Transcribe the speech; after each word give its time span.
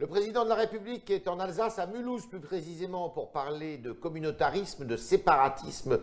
Le 0.00 0.06
président 0.06 0.44
de 0.44 0.48
la 0.48 0.54
République 0.54 1.10
est 1.10 1.28
en 1.28 1.38
Alsace, 1.38 1.78
à 1.78 1.86
Mulhouse 1.86 2.24
plus 2.24 2.40
précisément, 2.40 3.10
pour 3.10 3.32
parler 3.32 3.76
de 3.76 3.92
communautarisme, 3.92 4.86
de 4.86 4.96
séparatisme, 4.96 5.98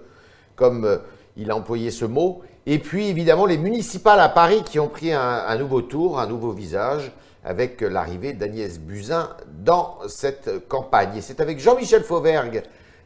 comme 0.55 0.85
euh, 0.85 0.97
il 1.35 1.49
a 1.49 1.55
employé 1.55 1.89
ce 1.89 2.05
mot. 2.05 2.43
Et 2.67 2.77
puis 2.77 3.07
évidemment 3.07 3.47
les 3.47 3.57
municipales 3.57 4.19
à 4.19 4.29
Paris 4.29 4.61
qui 4.63 4.79
ont 4.79 4.87
pris 4.87 5.13
un, 5.13 5.57
nouveau 5.57 5.81
tour, 5.81 6.19
un 6.19 6.27
nouveau 6.27 6.51
visage, 6.51 7.11
avec 7.43 7.81
l'arrivée 7.81 8.33
d'Agnès 8.33 8.79
Buzyn 8.79 9.35
dans 9.63 9.97
cette 10.07 10.67
campagne. 10.67 11.17
Et 11.17 11.21
c'est 11.21 11.41
avec 11.41 11.57
Jean-Michel 11.57 12.03
Fauvergue 12.03 12.61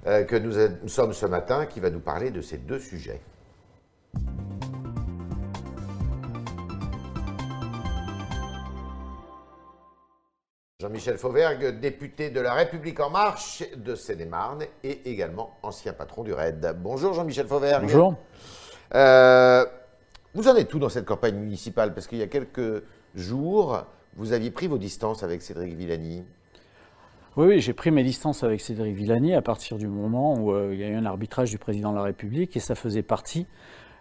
euh, 0.07 0.25
que 0.25 0.35
nous 0.35 0.89
sommes 0.89 1.13
ce 1.13 1.25
matin 1.25 1.67
qui 1.67 1.79
va 1.79 1.89
nous 1.89 2.01
parler 2.01 2.31
de 2.31 2.41
ces 2.41 2.57
deux 2.57 2.79
sujets. 2.79 3.21
Jean-Michel 10.81 11.19
Fauvergue, 11.19 11.79
député 11.79 12.31
de 12.31 12.41
La 12.41 12.55
République 12.55 12.99
En 13.01 13.11
Marche 13.11 13.63
de 13.75 13.93
Seine-et-Marne 13.93 14.63
et 14.83 15.11
également 15.11 15.55
ancien 15.61 15.93
patron 15.93 16.23
du 16.23 16.33
RAID. 16.33 16.75
Bonjour 16.79 17.13
Jean-Michel 17.13 17.45
Fauvergue. 17.45 17.83
Bonjour. 17.83 18.15
Euh, 18.95 19.63
vous 20.33 20.47
en 20.47 20.55
êtes 20.55 20.69
tout 20.69 20.79
dans 20.79 20.89
cette 20.89 21.05
campagne 21.05 21.35
municipale? 21.35 21.93
Parce 21.93 22.07
qu'il 22.07 22.17
y 22.17 22.23
a 22.23 22.27
quelques 22.27 22.81
jours, 23.13 23.85
vous 24.15 24.33
aviez 24.33 24.49
pris 24.49 24.65
vos 24.65 24.79
distances 24.79 25.21
avec 25.21 25.43
Cédric 25.43 25.75
Villani. 25.75 26.23
Oui, 27.37 27.45
oui 27.45 27.61
j'ai 27.61 27.73
pris 27.73 27.91
mes 27.91 28.03
distances 28.03 28.43
avec 28.43 28.59
Cédric 28.59 28.95
Villani 28.95 29.35
à 29.35 29.43
partir 29.43 29.77
du 29.77 29.87
moment 29.87 30.33
où 30.33 30.51
euh, 30.51 30.71
il 30.73 30.79
y 30.79 30.83
a 30.83 30.87
eu 30.87 30.95
un 30.95 31.05
arbitrage 31.05 31.51
du 31.51 31.59
président 31.59 31.91
de 31.91 31.97
la 31.97 32.03
République 32.03 32.57
et 32.57 32.59
ça 32.59 32.73
faisait 32.73 33.03
partie 33.03 33.45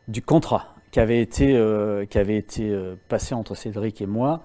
du 0.08 0.22
contrat 0.22 0.74
qui 0.92 1.00
avait 1.00 1.20
été, 1.20 1.54
euh, 1.54 2.06
qui 2.06 2.16
avait 2.16 2.38
été 2.38 2.74
passé 3.08 3.34
entre 3.34 3.54
Cédric 3.54 4.00
et 4.00 4.06
moi 4.06 4.44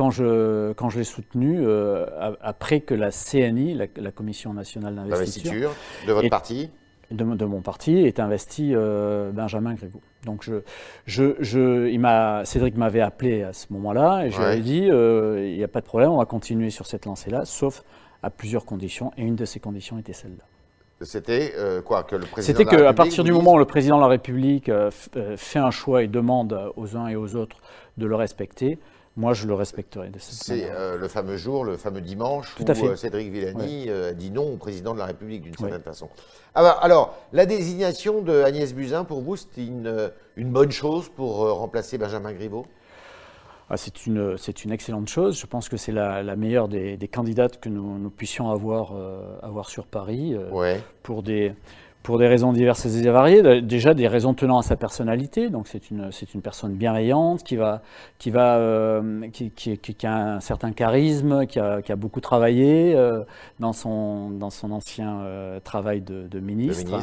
quand 0.00 0.10
je, 0.10 0.72
quand 0.72 0.88
je 0.88 0.96
l'ai 0.96 1.04
soutenu, 1.04 1.58
euh, 1.60 2.06
après 2.40 2.80
que 2.80 2.94
la 2.94 3.10
CNI, 3.10 3.74
la, 3.74 4.10
Commission 4.10 4.54
nationale 4.54 4.94
d'investiture, 4.94 5.72
de 6.06 6.12
votre 6.14 6.30
parti 6.30 6.70
de, 7.10 7.44
mon 7.44 7.60
parti, 7.60 7.98
est 7.98 8.18
investi 8.18 8.72
euh, 8.74 9.30
Benjamin 9.30 9.74
Grégoux. 9.74 10.00
Donc 10.24 10.42
je, 10.42 10.62
je, 11.04 11.34
je, 11.40 11.86
il 11.88 12.00
m'a, 12.00 12.46
Cédric 12.46 12.78
m'avait 12.78 13.02
appelé 13.02 13.42
à 13.42 13.52
ce 13.52 13.66
moment-là 13.74 14.24
et 14.24 14.30
je 14.30 14.40
lui 14.40 14.56
ai 14.56 14.60
dit 14.60 14.88
euh, 14.88 15.46
il 15.46 15.58
n'y 15.58 15.64
a 15.64 15.68
pas 15.68 15.82
de 15.82 15.86
problème, 15.86 16.08
on 16.12 16.16
va 16.16 16.24
continuer 16.24 16.70
sur 16.70 16.86
cette 16.86 17.04
lancée-là, 17.04 17.44
sauf 17.44 17.82
à 18.22 18.30
plusieurs 18.30 18.64
conditions, 18.64 19.12
et 19.18 19.22
une 19.22 19.36
de 19.36 19.44
ces 19.44 19.60
conditions 19.60 19.98
était 19.98 20.14
celle-là. 20.14 20.44
C'était 21.02 21.52
quoi 21.84 22.04
que 22.04 22.16
le 22.16 22.24
président 22.24 22.56
C'était 22.56 22.64
qu'à 22.64 22.94
partir 22.94 23.22
du 23.22 23.32
moment 23.32 23.52
où 23.52 23.58
le 23.58 23.66
président 23.66 23.96
de 23.96 24.02
la 24.02 24.08
République 24.08 24.70
fait 25.36 25.58
un 25.58 25.70
choix 25.70 26.02
et 26.02 26.08
demande 26.08 26.72
aux 26.76 26.96
uns 26.96 27.08
et 27.08 27.16
aux 27.16 27.36
autres 27.36 27.58
de 27.98 28.06
le 28.06 28.14
respecter, 28.14 28.78
moi, 29.16 29.32
je 29.32 29.46
le 29.46 29.54
respecterai. 29.54 30.12
C'est 30.18 30.70
euh, 30.70 30.96
le 30.96 31.08
fameux 31.08 31.36
jour, 31.36 31.64
le 31.64 31.76
fameux 31.76 32.00
dimanche 32.00 32.56
où 32.60 32.64
euh, 32.68 32.96
Cédric 32.96 33.30
Villani 33.32 33.86
euh, 33.88 34.12
dit 34.12 34.30
non 34.30 34.52
au 34.52 34.56
président 34.56 34.94
de 34.94 34.98
la 34.98 35.06
République, 35.06 35.42
d'une 35.42 35.56
certaine 35.56 35.82
façon. 35.82 36.08
Alors, 36.54 36.72
ah 36.72 36.74
bah, 36.74 36.84
alors, 36.84 37.18
la 37.32 37.44
désignation 37.44 38.22
de 38.22 38.42
Agnès 38.42 38.72
Buzyn, 38.72 39.04
pour 39.04 39.20
vous, 39.20 39.36
c'était 39.36 39.66
une, 39.66 40.12
une, 40.36 40.50
bonne 40.50 40.70
chose 40.70 41.08
pour 41.08 41.38
remplacer 41.38 41.98
Benjamin 41.98 42.32
Griveaux? 42.32 42.66
Ah, 43.68 43.76
c'est 43.76 44.06
une, 44.06 44.36
une, 44.64 44.72
excellente 44.72 45.08
chose. 45.08 45.38
Je 45.38 45.46
pense 45.46 45.68
que 45.68 45.76
c'est 45.76 45.92
la, 45.92 46.36
meilleure 46.36 46.68
des, 46.68 47.10
candidates 47.12 47.60
que 47.60 47.68
nous, 47.68 47.98
nous 47.98 48.10
puissions 48.10 48.50
avoir, 48.50 48.94
avoir 49.42 49.68
sur 49.68 49.86
Paris 49.86 50.36
pour 51.02 51.22
des 51.22 51.52
pour 52.02 52.18
des 52.18 52.26
raisons 52.26 52.52
diverses 52.52 52.86
et 52.86 53.10
variées. 53.10 53.60
Déjà 53.60 53.94
des 53.94 54.08
raisons 54.08 54.34
tenant 54.34 54.58
à 54.58 54.62
sa 54.62 54.76
personnalité. 54.76 55.50
Donc 55.50 55.68
c'est 55.68 55.90
une 55.90 56.10
c'est 56.12 56.34
une 56.34 56.40
personne 56.40 56.72
bienveillante 56.72 57.42
qui 57.42 57.56
va 57.56 57.82
qui 58.18 58.30
va 58.30 58.56
euh, 58.56 59.28
qui, 59.30 59.50
qui, 59.50 59.76
qui, 59.78 60.06
a 60.06 60.36
un 60.36 60.40
certain 60.40 60.72
charisme, 60.72 61.46
qui 61.46 61.58
a, 61.60 61.82
qui 61.82 61.92
a 61.92 61.96
beaucoup 61.96 62.20
travaillé 62.20 62.94
euh, 62.96 63.22
dans 63.58 63.72
son 63.72 64.30
dans 64.30 64.50
son 64.50 64.72
ancien 64.72 65.20
euh, 65.20 65.60
travail 65.60 66.00
de, 66.00 66.26
de, 66.26 66.40
ministre, 66.40 67.00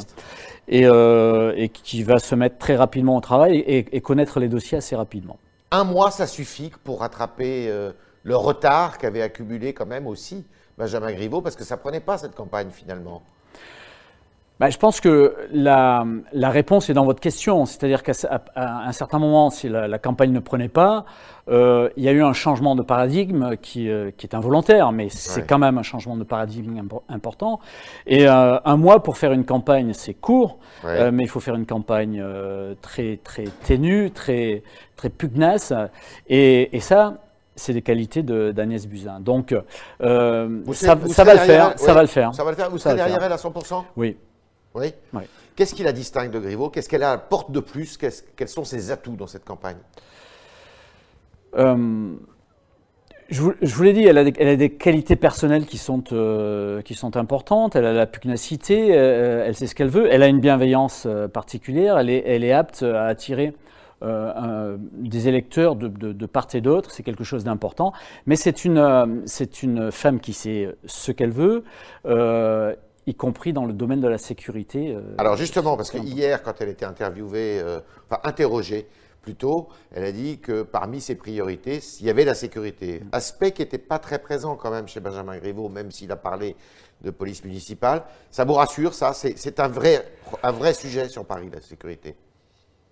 Et, 0.68 0.84
et 0.84 1.70
qui 1.70 2.04
va 2.04 2.20
se 2.20 2.36
mettre 2.36 2.58
très 2.58 2.76
rapidement 2.76 3.16
au 3.18 3.22
travail 3.22 3.58
et, 3.58 3.86
et, 3.96 4.02
connaître 4.02 4.40
les 4.40 4.50
dossiers 4.50 4.80
assez 4.80 4.96
rapidement. 4.96 5.38
Un 5.72 5.84
mois, 5.84 6.12
ça 6.12 6.28
suffit 6.28 6.72
pour 6.84 7.02
rattraper 7.02 7.70
le 8.24 8.36
retard 8.36 8.98
qu'avait 8.98 9.22
accumulé 9.22 9.74
quand 9.74 9.86
même 9.86 10.08
aussi 10.08 10.46
Benjamin 10.78 11.12
Griveaux, 11.12 11.42
parce 11.42 11.56
que 11.56 11.64
ça 11.64 11.78
prenait 11.78 12.00
pas 12.00 12.18
cette 12.18 12.36
campagne 12.36 12.70
finalement. 12.72 13.22
Bah, 14.60 14.70
je 14.72 14.78
pense 14.78 15.02
que 15.02 15.36
la, 15.52 16.06
la, 16.34 16.50
réponse 16.50 16.90
est 16.90 16.94
dans 16.94 17.06
votre 17.06 17.20
question. 17.20 17.66
C'est-à-dire 17.66 18.02
qu'à 18.02 18.14
un 18.56 18.92
certain 18.92 19.20
moment, 19.20 19.50
si 19.50 19.70
la, 19.70 19.88
la 19.88 20.00
campagne 20.00 20.32
ne 20.32 20.40
prenait 20.40 20.70
pas, 20.70 21.06
euh, 21.50 21.90
il 21.96 22.04
y 22.04 22.10
a 22.10 22.12
eu 22.12 22.24
un 22.24 22.34
changement 22.34 22.76
de 22.76 22.82
paradigme 22.82 23.56
qui, 23.58 23.90
euh, 23.90 24.12
qui 24.18 24.26
est 24.26 24.36
involontaire, 24.36 24.92
mais 24.92 25.10
c'est 25.10 25.46
quand 25.46 25.60
même 25.60 25.78
un 25.78 25.84
changement 25.84 26.18
de 26.18 26.24
paradigme 26.24 26.82
important. 27.10 27.60
Et 28.08 28.28
euh, 28.28 28.58
un 28.66 28.78
mois 28.78 29.04
pour 29.04 29.18
faire 29.18 29.32
une 29.32 29.46
campagne, 29.46 29.94
c'est 29.94 30.16
court, 30.16 30.58
euh, 30.86 31.12
mais 31.14 31.24
il 31.24 31.30
faut 31.30 31.40
faire 31.40 31.56
une 31.56 31.68
campagne 31.68 32.24
très, 32.82 33.18
très 33.24 33.46
ténue, 33.64 34.12
très, 34.12 34.64
très 34.96 35.10
pugnace. 35.10 35.72
Et, 36.28 36.76
et 36.76 36.80
ça, 36.80 37.14
c'est 37.58 37.74
des 37.74 37.82
qualités 37.82 38.24
d'Agnès 38.24 38.88
Buzyn. 38.88 39.20
Donc, 39.20 39.54
euh, 40.02 40.60
ça, 40.74 40.96
ça, 41.08 41.24
va 41.24 41.34
le 41.34 41.40
faire, 41.40 41.74
ça 41.78 41.94
va 41.94 42.02
le 42.02 42.08
faire. 42.08 42.34
Ça 42.34 42.44
va 42.44 42.52
le 42.52 42.56
faire. 42.56 42.70
Vous 42.70 42.78
serez 42.78 42.96
derrière 42.96 43.22
elle 43.22 43.32
à 43.32 43.36
100% 43.36 43.84
Oui. 43.98 44.16
Oui. 44.78 45.22
Qu'est-ce 45.56 45.74
qui 45.74 45.84
la 45.84 45.92
distingue 45.92 46.32
de 46.32 46.40
Griveaux? 46.40 46.70
Qu'est-ce 46.70 46.88
qu'elle 46.90 47.04
a 47.04 47.18
porte 47.18 47.52
de 47.52 47.60
plus? 47.60 47.98
Quels 47.98 48.48
sont 48.48 48.64
ses 48.64 48.92
atouts 48.92 49.16
dans 49.16 49.28
cette 49.28 49.46
campagne? 49.46 49.78
Euh, 51.56 52.14
je 53.30 53.42
vous, 53.42 53.54
je 53.62 53.74
vous 53.74 53.84
l'ai 53.84 53.94
dit, 53.94 54.04
elle 54.04 54.18
a, 54.18 54.24
des, 54.24 54.34
elle 54.38 54.48
a, 54.50 54.56
des, 54.56 54.70
qualités 54.70 55.16
personnelles 55.16 55.66
qui 55.66 55.78
sont, 55.78 56.04
euh, 56.12 56.82
qui 56.82 56.94
sont 56.94 57.18
importantes. 57.18 57.76
Elle 57.76 57.86
a 57.86 57.94
la 57.94 58.06
pugnacité, 58.06 58.96
euh, 58.96 59.46
elle 59.46 59.56
sait 59.56 59.68
ce 59.68 59.76
qu'elle 59.76 59.90
veut. 59.90 60.08
Elle 60.12 60.24
a 60.24 60.28
une 60.28 60.40
bienveillance 60.40 61.08
particulière. 61.34 61.98
Elle 61.98 62.10
est, 62.10 62.24
elle 62.26 62.44
est 62.44 62.54
apte 62.54 62.84
à 62.84 63.06
attirer 63.06 63.54
euh, 64.04 64.78
des 64.80 65.28
électeurs 65.28 65.76
de, 65.76 65.88
de, 65.88 66.14
de 66.14 66.26
part 66.28 66.46
et 66.54 66.62
d'autre, 66.62 66.92
c'est 66.92 67.02
quelque 67.02 67.24
chose 67.24 67.44
d'important. 67.44 67.94
Mais 68.28 68.36
c'est 68.36 68.64
une, 68.64 69.24
c'est 69.26 69.64
une 69.64 69.92
femme 69.92 70.20
qui 70.20 70.34
sait 70.34 70.76
ce 70.86 71.12
qu'elle 71.12 71.32
veut 71.32 71.64
euh, 72.06 72.76
y 73.08 73.16
compris 73.16 73.54
dans 73.54 73.66
le 73.66 73.74
domaine 73.74 74.02
de 74.02 74.08
la 74.08 74.18
sécurité. 74.18 74.94
Euh, 74.94 75.02
Alors 75.18 75.38
justement, 75.38 75.78
parce 75.78 75.90
que 75.90 75.98
hier, 75.98 76.44
quand 76.44 76.54
elle 76.60 76.70
était 76.70 76.86
interviewée, 76.86 77.60
euh, 77.60 77.80
enfin 78.10 78.20
interrogée 78.24 78.88
plutôt, 79.22 79.70
elle 79.94 80.04
a 80.04 80.12
dit 80.12 80.40
que 80.40 80.62
parmi 80.62 81.02
ses 81.02 81.16
priorités, 81.16 81.80
il 82.00 82.06
y 82.06 82.10
avait 82.10 82.26
la 82.26 82.36
sécurité. 82.36 83.00
Mm. 83.00 83.10
Aspect 83.14 83.52
qui 83.52 83.62
n'était 83.62 83.78
pas 83.78 83.98
très 83.98 84.20
présent 84.20 84.56
quand 84.56 84.70
même 84.70 84.88
chez 84.88 85.00
Benjamin 85.00 85.38
Griveaux, 85.38 85.70
même 85.70 85.90
s'il 85.90 86.12
a 86.12 86.18
parlé 86.18 86.56
de 87.02 87.10
police 87.10 87.44
municipale. 87.44 88.04
Ça 88.30 88.44
vous 88.44 88.54
rassure, 88.54 88.94
ça? 88.94 89.14
C'est 89.14 89.60
un 89.60 89.68
vrai, 89.68 90.06
un 90.44 90.52
vrai 90.52 90.74
sujet 90.74 91.08
sur 91.08 91.26
Paris, 91.26 91.50
la 91.54 91.62
sécurité? 91.62 92.16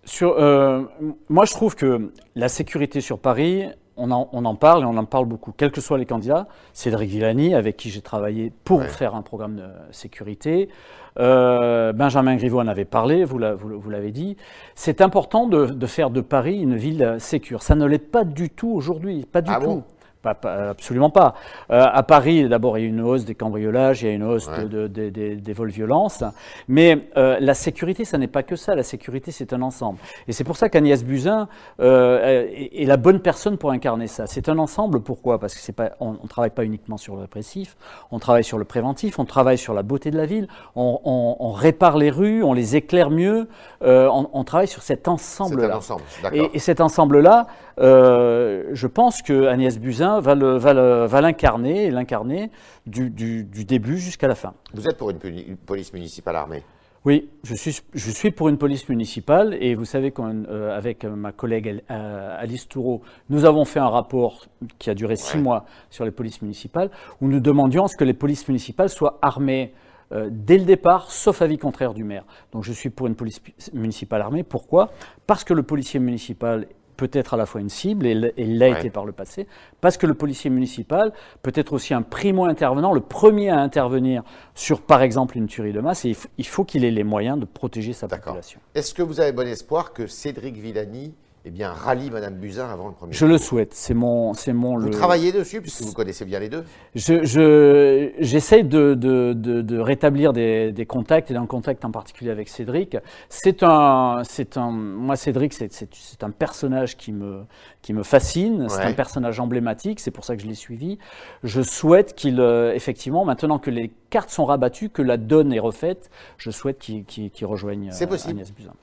Sur, 0.06 0.40
euh, 0.40 0.84
Moi, 1.30 1.46
je 1.46 1.54
trouve 1.54 1.76
que 1.76 2.12
la 2.36 2.48
sécurité 2.48 3.02
sur 3.02 3.20
Paris, 3.20 3.66
on 3.98 4.12
en, 4.12 4.56
parle 4.56 4.84
et 4.84 4.86
on 4.86 4.98
en 4.98 5.06
parle 5.06 5.26
beaucoup, 5.26 5.52
quels 5.52 5.72
que 5.72 5.82
soient 5.82 5.98
les 5.98 6.06
candidats. 6.06 6.48
Cédric 6.74 7.10
Villani, 7.10 7.56
avec 7.56 7.78
qui 7.78 7.90
j'ai 7.90 8.02
travaillé 8.02 8.52
pour 8.64 8.84
faire 8.84 9.16
un 9.16 9.22
programme 9.22 9.56
de 9.56 9.64
sécurité. 9.92 10.70
Euh, 11.18 11.94
Benjamin 11.94 12.36
Griveaux 12.36 12.60
en 12.60 12.68
avait 12.68 12.86
parlé, 12.86 13.24
vous 13.24 13.40
l'avez 13.40 14.12
dit. 14.12 14.38
C'est 14.76 15.02
important 15.02 15.48
de, 15.48 15.86
faire 15.86 16.10
de 16.10 16.22
Paris 16.22 16.60
une 16.60 16.76
ville 16.76 17.16
sécure. 17.20 17.64
Ça 17.64 17.76
ne 17.76 17.86
l'est 17.86 18.00
pas 18.00 18.24
du 18.24 18.50
tout 18.50 18.70
aujourd'hui, 18.70 19.26
pas 19.26 19.42
du 19.42 19.52
ah 19.54 19.60
tout 19.62 19.84
absolument 20.26 21.10
pas. 21.10 21.36
Euh, 21.72 21.86
à 21.92 22.04
Paris, 22.04 22.48
d'abord, 22.48 22.78
il 22.78 22.82
y 22.82 22.86
a 22.86 22.90
une 22.90 23.02
hausse 23.02 23.26
des 23.26 23.36
cambriolages, 23.36 24.04
il 24.04 24.08
y 24.08 24.12
a 24.12 24.14
une 24.14 24.24
hausse 24.24 24.50
des 24.50 25.54
vols-violences. 25.54 26.24
Mais 26.68 27.08
euh, 27.18 27.38
la 27.40 27.54
sécurité, 27.54 28.06
ça 28.06 28.18
n'est 28.18 28.28
pas 28.28 28.44
que 28.44 28.56
ça. 28.56 28.76
La 28.76 28.84
sécurité, 28.84 29.32
c'est 29.32 29.54
un 29.54 29.62
ensemble. 29.62 30.00
Et 30.28 30.34
c'est 30.34 30.44
pour 30.44 30.58
ça 30.58 30.70
qu'Agnès 30.70 31.04
Buzyn 31.04 31.48
euh, 31.80 32.48
est, 32.50 32.86
la 32.86 32.98
bonne 32.98 33.20
personne 33.20 33.58
pour 33.58 33.72
incarner 33.72 34.08
ça. 34.08 34.28
C'est 34.28 34.50
un 34.50 34.58
ensemble. 34.58 35.02
Pourquoi? 35.02 35.40
Parce 35.40 35.54
que 35.54 35.60
c'est 35.60 35.74
pas, 35.74 35.92
on 36.00 36.14
ne 36.14 36.28
travaille 36.28 36.52
pas 36.52 36.66
uniquement 36.66 36.98
sur 36.98 37.16
le 37.16 37.22
répressif, 37.22 37.76
on 38.12 38.20
travaille 38.20 38.44
sur 38.44 38.58
le 38.58 38.66
préventif, 38.66 39.20
on 39.20 39.26
travaille 39.26 39.58
sur 39.58 39.74
la 39.74 39.84
beauté 39.84 40.12
de 40.12 40.18
la 40.18 40.26
ville, 40.26 40.48
on, 40.76 41.00
on, 41.04 41.38
on 41.40 41.52
répare 41.52 41.98
les 41.98 42.10
rues, 42.10 42.44
on 42.44 42.54
les 42.54 42.76
éclaire 42.76 43.10
mieux, 43.10 43.48
on, 43.82 44.30
on, 44.34 44.44
travaille 44.44 44.68
sur 44.68 44.82
cet 44.82 45.08
ensemble-là. 45.08 45.78
Ensemble, 45.78 46.04
et, 46.34 46.50
et, 46.54 46.60
cet 46.60 46.82
ensemble-là, 46.82 47.48
je 47.78 48.88
pense 48.88 49.22
que 49.22 49.48
Agnès 49.48 49.78
Buzyn 49.80 50.15
va 50.20 51.22
l'incarner, 51.22 51.92
l'incarner 51.92 52.52
du, 52.86 53.10
début 53.46 53.98
jusqu'à 53.98 54.28
la 54.28 54.36
fin. 54.36 54.54
Vous 54.74 54.88
êtes 54.88 54.98
pour 54.98 55.10
une, 55.10 55.20
police 55.66 55.94
municipale 55.94 56.36
armée? 56.36 56.64
Oui, 57.06 57.30
je 57.44 57.54
suis, 57.54 57.82
je 57.94 58.10
suis 58.10 58.32
pour 58.32 58.50
une 58.50 58.58
police 58.58 58.90
municipale 58.90 59.56
et 59.62 59.76
vous 59.76 59.86
savez 59.86 60.12
qu'avec 60.12 61.06
euh, 61.06 61.16
ma 61.16 61.32
collègue 61.32 61.84
euh, 61.92 62.36
Alice 62.40 62.68
Toureau, 62.68 63.04
nous 63.30 63.46
avons 63.46 63.64
fait 63.64 63.80
un 63.80 63.90
rapport 63.90 64.48
qui 64.80 64.90
a 64.90 64.96
duré 64.96 65.16
six 65.16 65.38
mois 65.38 65.66
sur 65.92 66.04
les 66.04 66.10
polices 66.10 66.42
municipales 66.42 66.90
où 67.22 67.28
nous 67.28 67.40
demandions 67.40 67.84
à 67.84 67.88
ce 67.90 67.96
que 67.96 68.04
les 68.04 68.16
polices 68.16 68.48
municipales 68.48 68.90
soient 68.90 69.20
armées 69.22 69.72
euh, 70.12 70.30
dès 70.32 70.58
le 70.58 70.66
départ, 70.66 71.12
sauf 71.12 71.44
avis 71.44 71.60
contraire 71.60 71.94
du 71.94 72.04
maire. 72.04 72.26
Donc 72.52 72.64
je 72.64 72.74
suis 72.74 72.90
pour 72.90 73.06
une 73.06 73.16
police 73.16 73.40
municipale 73.74 74.22
armée. 74.22 74.44
Pourquoi? 74.44 74.90
Parce 75.28 75.44
que 75.44 75.54
le 75.54 75.62
policier 75.62 76.00
municipal 76.00 76.66
peut 76.98 77.10
être 77.14 77.34
à 77.34 77.38
la 77.38 77.46
fois 77.46 77.62
une 77.62 77.70
cible, 77.70 78.06
et 78.06 78.34
il 78.38 78.58
l'a 78.58 78.80
été 78.80 78.90
par 78.90 79.06
le 79.06 79.12
passé, 79.12 79.48
parce 79.82 79.98
que 79.98 80.08
le 80.08 80.14
policier 80.14 80.50
municipal 80.50 81.14
peut 81.42 81.52
être 81.56 81.74
aussi 81.74 81.94
un 81.94 82.02
primo-intervenant, 82.02 82.94
le 82.94 83.02
premier 83.02 83.50
à 83.50 83.60
intervenir 83.60 84.24
sur, 84.54 84.82
par 84.82 85.02
exemple, 85.02 85.38
une 85.38 85.48
tuerie 85.48 85.74
de 85.74 85.82
masse, 85.82 86.06
et 86.06 86.16
il 86.38 86.48
faut 86.48 86.64
qu'il 86.64 86.86
ait 86.86 86.92
les 86.92 87.04
moyens 87.04 87.40
de 87.40 87.46
protéger 87.46 87.94
sa 87.94 88.08
population. 88.08 88.60
Est-ce 88.74 88.94
que 88.94 89.04
vous 89.04 89.20
avez 89.20 89.32
bon 89.32 89.48
espoir 89.48 89.94
que 89.94 90.08
Cédric 90.08 90.58
Villani 90.58 91.14
eh 91.48 91.52
bien, 91.52 91.72
rallie 91.72 92.10
Madame 92.10 92.34
Buzyn 92.34 92.68
avant 92.68 92.88
le 92.88 92.94
premier 92.96 93.14
Je 93.14 93.24
le 93.28 93.38
souhaite. 93.38 93.76
C'est 93.76 93.94
mon, 93.94 94.34
c'est 94.34 94.52
mon. 94.52 94.80
Vous 94.80 94.90
travaillez 94.90 95.32
dessus 95.32 95.62
puisque 95.62 95.84
vous 95.84 95.94
connaissez 95.94 96.26
bien 96.26 96.40
les 96.40 96.50
deux. 96.50 96.64
Je, 96.96 97.24
je 97.24 98.10
j'essaye 98.20 98.64
de, 98.64 98.96
de, 98.96 99.34
de, 99.34 99.62
de, 99.62 99.78
rétablir 99.78 100.34
des, 100.34 100.72
des 100.72 100.86
contacts 100.88 101.30
et 101.30 101.36
d'un 101.36 101.46
contact 101.46 101.86
en 101.86 101.92
particulier 101.92 102.32
avec 102.32 102.50
Cédric. 102.50 102.98
C'est 103.30 103.62
un, 103.62 104.24
c'est 104.24 104.58
un. 104.58 104.72
Moi, 104.72 105.16
Cédric, 105.18 105.54
c'est, 105.54 105.72
c'est, 105.72 106.24
un 106.24 106.32
personnage 106.32 106.98
qui 106.98 107.12
me, 107.12 107.44
qui 107.84 107.94
me 107.94 108.02
fascine. 108.02 108.68
C'est 108.68 108.82
un 108.82 108.94
personnage 108.94 109.40
emblématique. 109.40 110.00
C'est 110.00 110.10
pour 110.10 110.26
ça 110.26 110.36
que 110.36 110.42
je 110.42 110.48
l'ai 110.48 110.56
suivi. 110.56 110.98
Je 111.44 111.62
souhaite 111.62 112.16
qu'il, 112.16 112.40
euh, 112.40 112.74
effectivement, 112.74 113.24
maintenant 113.24 113.60
que 113.60 113.70
les 113.70 113.92
cartes 114.10 114.32
sont 114.32 114.46
rabattues, 114.46 114.90
que 114.90 115.04
la 115.04 115.18
donne 115.18 115.54
est 115.54 115.60
refaite, 115.60 116.10
je 116.40 116.50
souhaite 116.50 116.80
qu'il, 116.80 117.06
qu'il, 117.06 117.46
rejoigne 117.46 117.90
c'est 117.92 118.08
possible. 118.08 118.32
Agnès 118.32 118.52
Buzyn. 118.52 118.74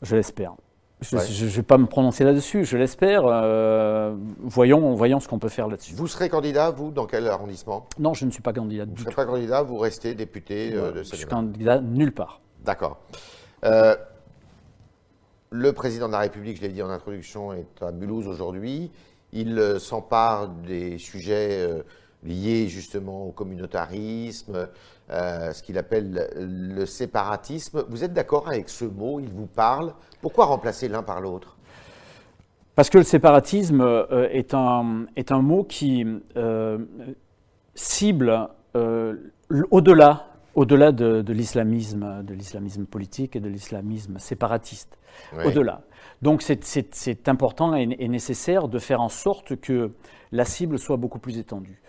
Je 0.00 0.16
l'espère. 0.16 0.54
Je 1.00 1.16
ne 1.16 1.50
vais 1.50 1.62
pas 1.62 1.78
me 1.78 1.86
prononcer 1.86 2.24
là-dessus, 2.24 2.64
je 2.64 2.76
l'espère. 2.76 3.22
Euh, 3.24 4.16
voyons, 4.40 4.94
voyons 4.94 5.20
ce 5.20 5.28
qu'on 5.28 5.38
peut 5.38 5.48
faire 5.48 5.68
là-dessus. 5.68 5.94
Vous 5.94 6.08
serez 6.08 6.28
candidat, 6.28 6.70
vous, 6.70 6.90
dans 6.90 7.06
quel 7.06 7.28
arrondissement? 7.28 7.86
Non, 7.98 8.14
je 8.14 8.24
ne 8.24 8.30
suis 8.30 8.42
pas 8.42 8.52
candidat 8.52 8.84
vous 8.84 8.92
ne 8.92 8.98
serez 8.98 9.14
pas 9.14 9.24
candidat, 9.24 9.62
vous 9.62 9.78
restez 9.78 10.14
député 10.14 10.72
euh, 10.72 10.92
de 10.92 11.02
Je 11.04 11.14
suis 11.14 11.26
candidat 11.26 11.80
nulle 11.80 12.12
part. 12.12 12.40
D'accord. 12.64 12.98
Euh, 13.64 13.96
le 15.50 15.72
président 15.72 16.08
de 16.08 16.12
la 16.12 16.18
République, 16.18 16.56
je 16.56 16.62
l'ai 16.62 16.68
dit 16.68 16.82
en 16.82 16.90
introduction, 16.90 17.52
est 17.52 17.82
à 17.82 17.92
Mulhouse 17.92 18.26
aujourd'hui. 18.26 18.90
Il 19.32 19.76
s'empare 19.78 20.48
des 20.48 20.98
sujets 20.98 21.68
liés 22.24 22.66
justement 22.68 23.26
au 23.26 23.30
communautarisme, 23.30 24.68
euh, 25.10 25.52
ce 25.52 25.62
qu'il 25.62 25.78
appelle 25.78 26.28
le 26.36 26.86
séparatisme. 26.86 27.84
Vous 27.88 28.04
êtes 28.04 28.12
d'accord 28.12 28.48
avec 28.48 28.68
ce 28.68 28.84
mot 28.84 29.20
Il 29.20 29.28
vous 29.30 29.46
parle 29.46 29.94
Pourquoi 30.20 30.46
remplacer 30.46 30.88
l'un 30.88 31.02
par 31.02 31.20
l'autre? 31.20 31.56
Parce 32.74 32.90
que 32.90 32.98
le 32.98 33.04
séparatisme 33.04 33.80
euh, 33.80 34.28
est, 34.30 34.54
un, 34.54 35.06
est 35.16 35.32
un 35.32 35.42
mot 35.42 35.64
qui 35.64 36.06
euh, 36.36 36.78
cible 37.74 38.48
au-delà 39.70 40.24
au-delà 40.54 40.90
de, 40.90 41.32
l'islamisme, 41.32 42.24
de 42.24 42.34
l'islamisme 42.34 42.84
politique 42.84 43.36
et 43.36 43.40
de 43.40 43.48
l'islamisme 43.48 44.18
séparatiste, 44.18 44.98
au-delà. 45.44 45.82
Donc 46.20 46.42
c'est 46.42 47.28
important 47.28 47.76
et, 47.76 47.96
et, 47.98 48.08
nécessaire 48.08 48.66
de 48.66 48.80
faire 48.80 49.00
en 49.00 49.08
sorte 49.08 49.54
que 49.60 49.92
la 50.32 50.44
cible 50.44 50.78
soit 50.78 50.96
beaucoup 50.96 51.20
plus 51.20 51.38
étendue. 51.38 51.80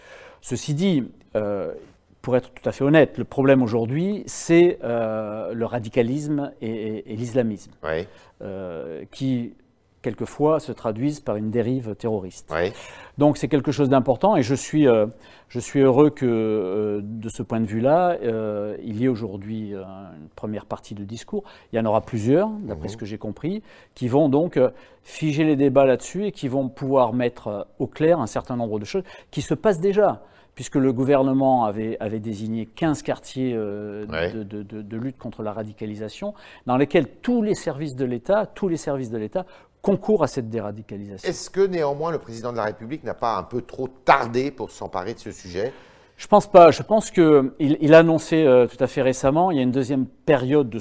Ceci 0.42 0.74
dit, 0.74 1.12
euh, 1.36 1.74
pour 2.22 2.36
être 2.36 2.52
tout 2.54 2.68
à 2.68 2.72
fait 2.72 2.84
honnête, 2.84 3.18
le 3.18 3.24
problème 3.24 3.62
aujourd'hui, 3.62 4.24
c'est 4.26 4.80
euh, 4.84 5.54
le 5.54 5.66
radicalisme 5.66 6.52
et, 6.62 7.04
l'islamisme, 7.08 7.72
euh, 8.42 9.04
qui 9.12 9.54
quelquefois 10.02 10.62
se 10.62 10.72
traduisent 10.72 11.20
par 11.20 11.36
une 11.36 11.52
dérive 11.52 11.96
terroriste. 11.96 12.54
Donc 13.18 13.38
c'est 13.38 13.50
quelque 13.50 13.72
chose 13.72 13.90
d'important 13.90 14.38
et 14.38 14.44
je 14.44 14.56
suis, 14.56 14.88
je 15.50 15.60
suis 15.60 15.82
heureux 15.82 16.10
que 16.10 17.02
de 17.04 17.30
ce 17.30 17.44
point 17.44 17.60
de 17.60 17.66
vue-là, 17.66 18.18
il 18.82 19.02
y 19.02 19.04
ait 19.04 19.10
aujourd'hui 19.10 19.74
une 19.74 20.30
première 20.38 20.66
partie 20.66 20.96
de 20.96 21.04
discours. 21.04 21.44
Il 21.74 21.76
y 21.76 21.80
en 21.82 21.86
aura 21.86 22.00
plusieurs, 22.00 22.48
d'après 22.48 22.88
mhm. 22.88 22.94
ce 22.94 22.98
que 22.98 23.06
j'ai 23.06 23.18
compris, 23.18 23.62
qui 23.94 24.08
vont 24.08 24.30
donc 24.30 24.58
figer 25.04 25.44
les 25.44 25.58
débats 25.58 25.86
là-dessus 25.86 26.28
et 26.28 26.32
qui 26.32 26.48
vont 26.48 26.70
pouvoir 26.70 27.12
mettre 27.12 27.68
au 27.78 27.88
clair 27.88 28.22
un 28.22 28.28
certain 28.28 28.56
nombre 28.56 28.80
de 28.80 28.86
choses 28.86 29.04
qui 29.32 29.42
se 29.42 29.54
passent 29.54 29.82
déjà 29.82 30.22
puisque 30.60 30.76
le 30.76 30.92
gouvernement 30.92 31.64
avait, 31.64 31.96
avait 32.02 32.20
désigné 32.20 32.66
15 32.66 33.02
quartiers 33.02 33.54
euh, 33.56 34.06
de, 34.44 34.98
lutte 34.98 35.18
contre 35.18 35.42
la 35.42 35.54
radicalisation, 35.54 36.34
dans 36.66 36.76
lesquels 36.76 37.08
tous 37.22 37.42
les 37.42 37.56
services 37.56 37.96
de 37.96 38.04
l'État, 38.04 38.46
tous 38.46 38.68
les 38.68 38.76
services 38.76 39.10
de 39.10 39.18
l'État 39.18 39.46
concourent 39.82 40.22
à 40.22 40.28
cette 40.28 40.50
déradicalisation. 40.50 41.30
Est-ce 41.30 41.50
que 41.50 41.66
néanmoins 41.66 42.12
le 42.12 42.20
président 42.20 42.52
de 42.52 42.58
la 42.58 42.66
République 42.66 43.06
n'a 43.06 43.14
pas 43.14 43.38
un 43.38 43.44
peu 43.44 43.62
trop 43.62 43.88
tardé 43.88 44.52
pour 44.52 44.70
s'emparer 44.70 45.14
de 45.14 45.20
ce 45.20 45.32
sujet? 45.32 45.72
Je 46.20 46.28
pense 46.28 46.52
pas. 46.52 46.70
Je 46.70 46.84
pense 46.84 47.10
qu'il 47.12 47.54
il 47.60 47.94
a 47.94 48.00
annoncé 48.00 48.44
euh, 48.44 48.68
tout 48.68 48.84
à 48.84 48.88
fait 48.88 49.02
récemment, 49.02 49.52
il 49.52 49.58
y 49.58 49.62
a 49.62 49.64
une 49.64 49.72
deuxième 49.72 50.06
période 50.06 50.70
de, 50.70 50.80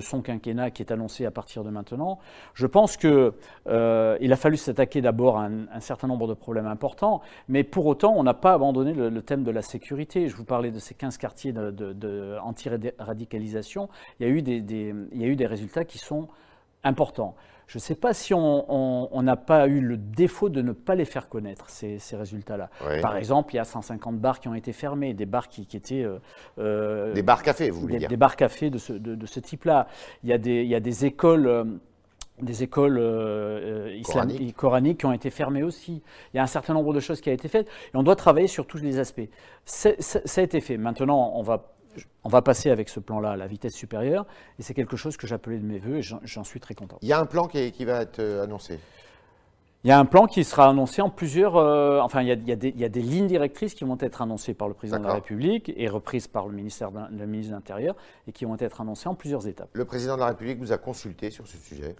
son 0.00 0.22
quinquennat 0.22 0.70
qui 0.70 0.80
est 0.82 0.90
annoncée 0.90 1.26
à 1.26 1.30
partir 1.30 1.64
de 1.64 1.70
maintenant. 1.70 2.18
Je 2.54 2.66
pense 2.66 2.96
qu'il 2.96 3.30
euh, 3.68 4.18
a 4.18 4.36
fallu 4.36 4.56
s'attaquer 4.56 5.02
d'abord 5.02 5.36
à 5.36 5.44
un, 5.44 5.80
certain 5.80 6.08
nombre 6.08 6.26
de 6.26 6.32
problèmes 6.32 6.66
importants, 6.66 7.20
mais 7.46 7.62
pour 7.62 7.84
autant, 7.84 8.14
on 8.16 8.22
n'a 8.22 8.32
pas 8.32 8.54
abandonné 8.54 8.94
le, 8.94 9.20
thème 9.20 9.44
de 9.44 9.50
la 9.50 9.60
sécurité. 9.60 10.28
Je 10.28 10.36
vous 10.36 10.46
parlais 10.46 10.70
de 10.70 10.78
ces 10.78 10.94
15 10.94 11.18
quartiers 11.18 11.52
d'anti-radicalisation. 11.52 13.90
il, 14.18 14.26
y 14.26 14.30
a 14.30 14.32
eu 14.32 14.40
des, 14.40 14.94
il 15.12 15.20
y 15.20 15.24
a 15.24 15.28
eu 15.28 15.36
des 15.36 15.46
résultats 15.46 15.84
qui 15.84 15.98
sont 15.98 16.28
importants. 16.84 17.34
Je 17.70 17.78
ne 17.78 17.80
sais 17.80 17.94
pas 17.94 18.12
si 18.14 18.34
on 18.34 19.22
n'a 19.22 19.36
pas 19.36 19.68
eu 19.68 19.80
le 19.80 19.96
défaut 19.96 20.48
de 20.48 20.60
ne 20.60 20.72
pas 20.72 20.96
les 20.96 21.04
faire 21.04 21.28
connaître, 21.28 21.70
ces, 21.70 22.00
résultats-là. 22.12 22.68
Par 23.00 23.16
exemple, 23.16 23.54
il 23.54 23.58
y 23.58 23.60
a 23.60 23.64
150 23.64 24.18
bars 24.18 24.40
qui 24.40 24.48
ont 24.48 24.56
été 24.56 24.72
fermés, 24.72 25.14
des 25.14 25.24
bars 25.24 25.48
qui, 25.48 25.68
étaient... 25.72 26.02
Euh, 26.02 26.18
euh, 26.58 27.12
des 27.12 27.22
bars 27.22 27.44
cafés, 27.44 27.70
vous 27.70 27.80
voulez 27.80 27.92
des, 27.92 27.98
dire 28.00 28.08
Des 28.08 28.16
bars 28.16 28.34
cafés 28.34 28.70
de 28.70 28.78
ce, 28.78 28.92
de, 28.92 29.24
ce 29.24 29.38
type-là. 29.38 29.86
Il, 30.24 30.30
il, 30.46 30.66
y 30.66 30.74
a 30.74 30.80
des 30.80 31.04
écoles... 31.04 31.46
Euh, 31.46 31.64
des 32.42 32.64
écoles 32.64 32.98
islamiques 33.94 34.56
coraniques 34.56 35.00
qui 35.00 35.06
ont 35.06 35.12
été 35.12 35.30
fermées 35.30 35.62
aussi. 35.62 36.02
Il 36.32 36.38
y 36.38 36.40
a 36.40 36.42
un 36.42 36.48
certain 36.48 36.74
nombre 36.74 36.92
de 36.92 36.98
choses 36.98 37.20
qui 37.20 37.28
ont 37.28 37.34
été 37.34 37.48
faites 37.48 37.68
et 37.68 37.96
on 37.96 38.02
doit 38.02 38.16
travailler 38.16 38.48
sur 38.48 38.66
tous 38.66 38.78
les 38.78 38.98
aspects. 38.98 39.28
ça 39.64 39.90
a 39.90 40.40
été 40.40 40.60
fait. 40.60 40.76
Maintenant, 40.76 41.34
on 41.36 41.42
va 41.42 41.74
on 42.24 42.28
va 42.28 42.42
passer 42.42 42.70
avec 42.70 42.88
ce 42.88 43.00
plan-là 43.00 43.32
à 43.32 43.36
la 43.36 43.46
vitesse 43.46 43.74
supérieure, 43.74 44.26
et 44.58 44.62
c'est 44.62 44.74
quelque 44.74 44.96
chose 44.96 45.16
que 45.16 45.26
j'appelais 45.26 45.58
de 45.58 45.66
mes 45.66 45.78
voeux, 45.78 45.98
et 45.98 46.02
j'en 46.02 46.44
suis 46.44 46.60
très 46.60 46.74
content. 46.74 46.98
Il 47.02 47.08
y 47.08 47.12
a 47.12 47.20
un 47.20 47.26
plan 47.26 47.46
qui, 47.46 47.84
va 47.84 48.02
être 48.02 48.18
euh, 48.18 48.44
annoncé 48.44 48.78
il 49.82 49.88
y 49.88 49.92
a 49.92 49.98
un 49.98 50.04
plan 50.04 50.26
qui 50.26 50.44
sera 50.44 50.68
annoncé 50.68 51.00
en 51.00 51.08
plusieurs. 51.08 51.56
Euh, 51.56 52.00
enfin, 52.00 52.20
il 52.20 52.28
y, 52.28 52.52
a, 52.52 52.88
des, 52.88 53.00
lignes 53.00 53.26
directrices 53.26 53.72
qui 53.72 53.84
vont 53.84 53.96
être 53.98 54.20
annoncées 54.20 54.52
par 54.52 54.68
le 54.68 54.74
président 54.74 54.98
de 54.98 55.06
la 55.06 55.14
République 55.14 55.72
et 55.74 55.88
reprises 55.88 56.28
par 56.28 56.48
le, 56.48 56.54
ministère 56.54 56.90
le 56.90 57.26
ministre 57.26 57.52
de 57.52 57.56
l'Intérieur 57.56 57.96
et 58.28 58.32
qui 58.32 58.44
vont 58.44 58.58
être 58.58 58.82
annoncées 58.82 59.08
en 59.08 59.14
plusieurs 59.14 59.48
étapes. 59.48 59.70
Le 59.72 59.86
président 59.86 60.16
de 60.16 60.20
la 60.20 60.26
République 60.26 60.58
vous 60.58 60.72
a 60.72 60.76
consulté 60.76 61.30
sur 61.30 61.46
ce 61.46 61.56
sujet 61.56 61.96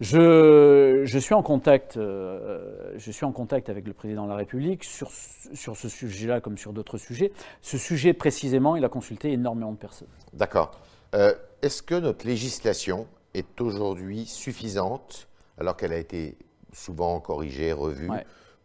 je, 0.00 1.02
je, 1.04 1.18
suis 1.18 1.34
en 1.34 1.42
contact, 1.42 1.96
euh, 1.96 2.92
je 2.96 3.10
suis 3.10 3.24
en 3.24 3.32
contact 3.32 3.68
avec 3.68 3.86
le 3.86 3.94
président 3.94 4.24
de 4.24 4.30
la 4.30 4.36
République 4.36 4.84
sur, 4.84 5.10
sur 5.10 5.76
ce 5.76 5.88
sujet-là 5.88 6.40
comme 6.40 6.58
sur 6.58 6.72
d'autres 6.72 6.98
sujets. 6.98 7.32
Ce 7.62 7.78
sujet 7.78 8.12
précisément, 8.12 8.76
il 8.76 8.84
a 8.84 8.88
consulté 8.88 9.32
énormément 9.32 9.72
de 9.72 9.78
personnes. 9.78 10.08
D'accord. 10.34 10.72
Euh, 11.14 11.34
est-ce 11.62 11.82
que 11.82 11.94
notre 11.94 12.26
législation 12.26 13.06
est 13.32 13.60
aujourd'hui 13.60 14.26
suffisante, 14.26 15.28
alors 15.58 15.76
qu'elle 15.76 15.92
a 15.92 15.98
été 15.98 16.36
souvent 16.72 17.18
corrigée, 17.20 17.72
revue, 17.72 18.10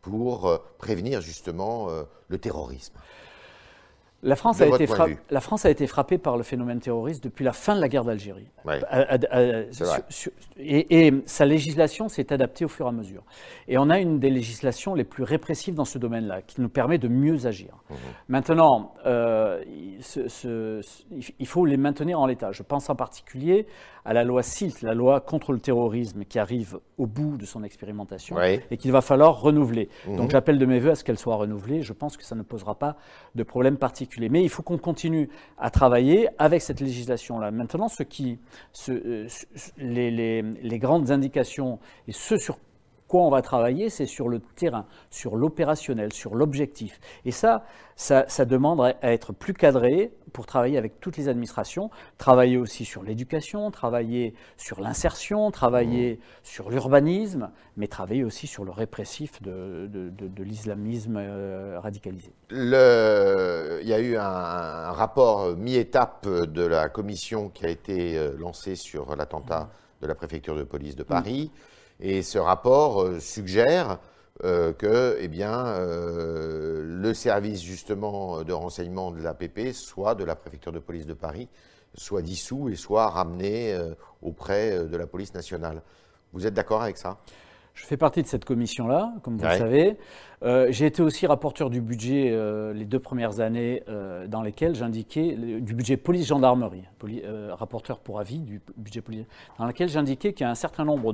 pour 0.01 0.47
euh, 0.47 0.57
prévenir 0.79 1.21
justement 1.21 1.87
le 2.27 2.37
terrorisme? 2.37 2.95
La 4.23 4.35
France, 4.35 4.61
a 4.61 4.67
été 4.67 4.85
la 5.31 5.41
France, 5.41 5.65
a 5.65 5.69
été 5.71 5.87
frappée 5.87 6.19
par 6.19 6.37
le 6.37 6.43
phénomène 6.43 6.79
terroriste 6.79 7.23
depuis 7.23 7.43
la 7.43 7.53
fin 7.53 7.75
de 7.75 7.81
la 7.81 7.89
guerre 7.89 8.03
d'Algérie. 8.03 8.47
Et, 10.57 11.07
et, 11.07 11.13
sa 11.25 11.45
législation 11.45 12.07
s'est 12.07 12.31
adaptée 12.31 12.63
au 12.65 12.67
fur 12.67 12.85
et 12.85 12.89
à 12.89 12.91
mesure. 12.91 13.23
Et 13.67 13.79
on 13.79 13.89
a 13.89 13.99
une 13.99 14.19
des 14.19 14.29
législations 14.29 14.93
les 14.93 15.05
plus 15.05 15.23
répressives 15.23 15.73
dans 15.73 15.85
ce 15.85 15.97
domaine-là, 15.97 16.43
qui 16.43 16.61
nous 16.61 16.69
permet 16.69 16.99
de 16.99 17.07
mieux 17.07 17.47
agir. 17.47 17.73
Mmh. 17.89 17.95
Maintenant, 18.29 18.93
euh, 19.07 19.63
ce, 20.01 20.81
il 21.39 21.47
faut 21.47 21.65
les 21.65 21.77
maintenir 21.77 22.19
en 22.19 22.27
l'état. 22.27 22.51
Je 22.51 22.61
pense 22.61 22.89
en 22.89 22.95
particulier 22.95 23.65
à 24.05 24.13
la 24.13 24.23
loi 24.23 24.43
SILT, 24.43 24.83
la 24.83 24.93
loi 24.93 25.21
contre 25.21 25.51
le 25.51 25.59
terrorisme, 25.59 26.25
qui 26.25 26.39
arrive 26.39 26.79
au 26.97 27.07
bout 27.07 27.37
de 27.37 27.45
son 27.45 27.63
expérimentation 27.63 28.35
et 28.39 28.77
qu'il 28.77 28.91
va 28.91 29.01
falloir 29.01 29.41
renouveler. 29.41 29.89
Mmh. 30.07 30.17
Donc 30.17 30.29
j'appelle 30.29 30.59
de 30.59 30.65
mes 30.65 30.79
voeux 30.79 30.91
à 30.91 30.95
ce 30.95 31.03
qu'elle 31.03 31.17
soit 31.17 31.35
renouvelée. 31.35 31.81
Je 31.81 31.93
pense 31.93 32.17
que 32.17 32.23
ça 32.23 32.35
ne 32.35 32.43
posera 32.43 32.75
pas 32.75 32.97
de 33.33 33.43
problème 33.43 33.77
particulier. 33.77 34.10
Mais 34.19 34.43
il 34.43 34.49
faut 34.49 34.63
qu'on 34.63 34.77
continue 34.77 35.29
à 35.57 35.69
travailler 35.69 36.27
avec 36.37 36.61
cette 36.61 36.79
législation-là. 36.79 37.51
Maintenant, 37.51 37.87
ce 37.87 38.03
qui, 38.03 38.39
euh, 38.89 39.27
les, 39.77 40.79
grandes 40.79 41.11
indications 41.11 41.79
et 42.07 42.11
ce 42.11 42.37
sur 42.37 42.57
quoi 43.11 43.23
on 43.23 43.29
va 43.29 43.41
travailler, 43.41 43.89
c'est 43.89 44.05
sur 44.05 44.29
le 44.29 44.39
terrain, 44.39 44.85
sur 45.09 45.35
l'opérationnel, 45.35 46.13
sur 46.13 46.33
l'objectif. 46.33 47.01
Et 47.25 47.31
ça, 47.31 47.65
ça, 47.97 48.45
demande 48.45 48.79
à 48.79 49.11
être 49.11 49.33
plus 49.33 49.53
cadré 49.53 50.13
pour 50.31 50.45
travailler 50.45 50.77
avec 50.77 51.01
toutes 51.01 51.17
les 51.17 51.27
administrations, 51.27 51.89
travailler 52.17 52.55
aussi 52.55 52.85
sur 52.85 53.03
l'éducation, 53.03 53.69
travailler 53.69 54.33
sur 54.55 54.79
l'insertion, 54.79 55.51
travailler 55.51 56.21
sur 56.41 56.69
l'urbanisme, 56.69 57.51
mais 57.75 57.87
travailler 57.87 58.23
aussi 58.23 58.47
sur 58.47 58.63
le 58.63 58.71
répressif 58.71 59.41
de, 59.41 59.89
l'islamisme 60.37 61.17
euh, 61.17 61.81
radicalisé. 61.81 62.31
Le, 62.49 63.79
il 63.81 63.89
y 63.89 63.93
a 63.93 63.99
eu 63.99 64.15
un, 64.15 64.91
rapport 64.93 65.57
mi-étape 65.57 66.29
de 66.29 66.65
la 66.65 66.87
commission 66.87 67.49
qui 67.49 67.65
a 67.65 67.69
été 67.69 68.17
euh, 68.17 68.37
lancé 68.37 68.75
sur 68.75 69.17
l'attentat 69.17 69.69
de 70.01 70.07
la 70.07 70.15
préfecture 70.15 70.55
de 70.55 70.63
police 70.63 70.95
de 70.95 71.03
Paris. 71.03 71.51
Et 72.01 72.23
ce 72.23 72.39
rapport 72.39 73.07
suggère 73.19 73.99
que 74.41 75.17
eh 75.19 75.27
bien, 75.27 75.75
le 75.77 77.13
service 77.13 77.61
justement 77.61 78.43
de 78.43 78.53
renseignement 78.53 79.11
de 79.11 79.21
l'APP, 79.21 79.71
soit 79.71 80.15
de 80.15 80.23
la 80.23 80.35
préfecture 80.35 80.71
de 80.71 80.79
police 80.79 81.05
de 81.05 81.13
Paris, 81.13 81.47
soit 81.93 82.23
dissous 82.23 82.69
et 82.69 82.75
soit 82.75 83.07
ramené 83.07 83.77
auprès 84.23 84.83
de 84.85 84.97
la 84.97 85.05
police 85.05 85.35
nationale. 85.35 85.83
Vous 86.33 86.47
êtes 86.47 86.55
d'accord 86.55 86.81
avec 86.81 86.97
ça? 86.97 87.19
Je 87.73 87.85
fais 87.85 87.97
partie 87.97 88.21
de 88.21 88.27
cette 88.27 88.45
commission-là, 88.45 89.13
comme 89.23 89.37
vous 89.37 89.45
le 89.45 89.57
savez. 89.57 89.97
Euh, 90.43 90.67
j'ai 90.71 90.87
été 90.87 91.01
aussi 91.01 91.27
rapporteur 91.27 91.69
du 91.69 91.81
budget 91.81 92.31
euh, 92.31 92.73
les 92.73 92.85
deux 92.85 92.99
premières 92.99 93.39
années 93.39 93.83
euh, 93.87 94.27
dans 94.27 94.41
lesquelles 94.41 94.75
j'indiquais, 94.75 95.35
du 95.35 95.73
budget 95.73 95.97
police-gendarmerie, 95.97 96.83
rapporteur 97.51 97.99
pour 97.99 98.19
avis 98.19 98.39
du 98.39 98.59
budget 98.75 99.01
police, 99.01 99.25
dans 99.59 99.65
lequel 99.65 99.87
j'indiquais 99.87 100.33
qu'il 100.33 100.45
y 100.45 100.47
a 100.47 100.51
un 100.51 100.55
certain 100.55 100.83
nombre 100.83 101.13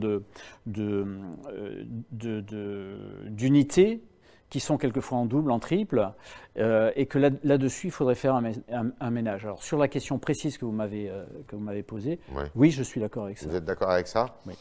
d'unités 3.26 3.96
de, 3.96 4.02
qui 4.50 4.62
sont 4.62 4.78
quelquefois 4.78 5.18
en 5.18 5.26
double, 5.26 5.52
en 5.52 5.60
triple, 5.60 6.10
et 6.58 7.06
que 7.06 7.20
là-dessus, 7.44 7.88
il 7.88 7.92
faudrait 7.92 8.16
faire 8.16 8.36
un, 8.36 9.12
ménage. 9.12 9.44
Alors, 9.44 9.62
sur 9.62 9.78
la 9.78 9.90
question 9.90 10.20
précise 10.20 10.58
que 10.58 10.64
vous 10.64 10.72
m'avez 10.72 11.84
posée, 11.84 12.20
oui, 12.56 12.72
je 12.72 12.82
suis 12.82 13.02
d'accord 13.02 13.26
avec 13.26 13.38
ça. 13.38 13.50
Vous 13.50 13.56
êtes 13.56 13.66
d'accord 13.66 13.92
avec 13.92 14.08
ça? 14.08 14.38
Oui. 14.46 14.54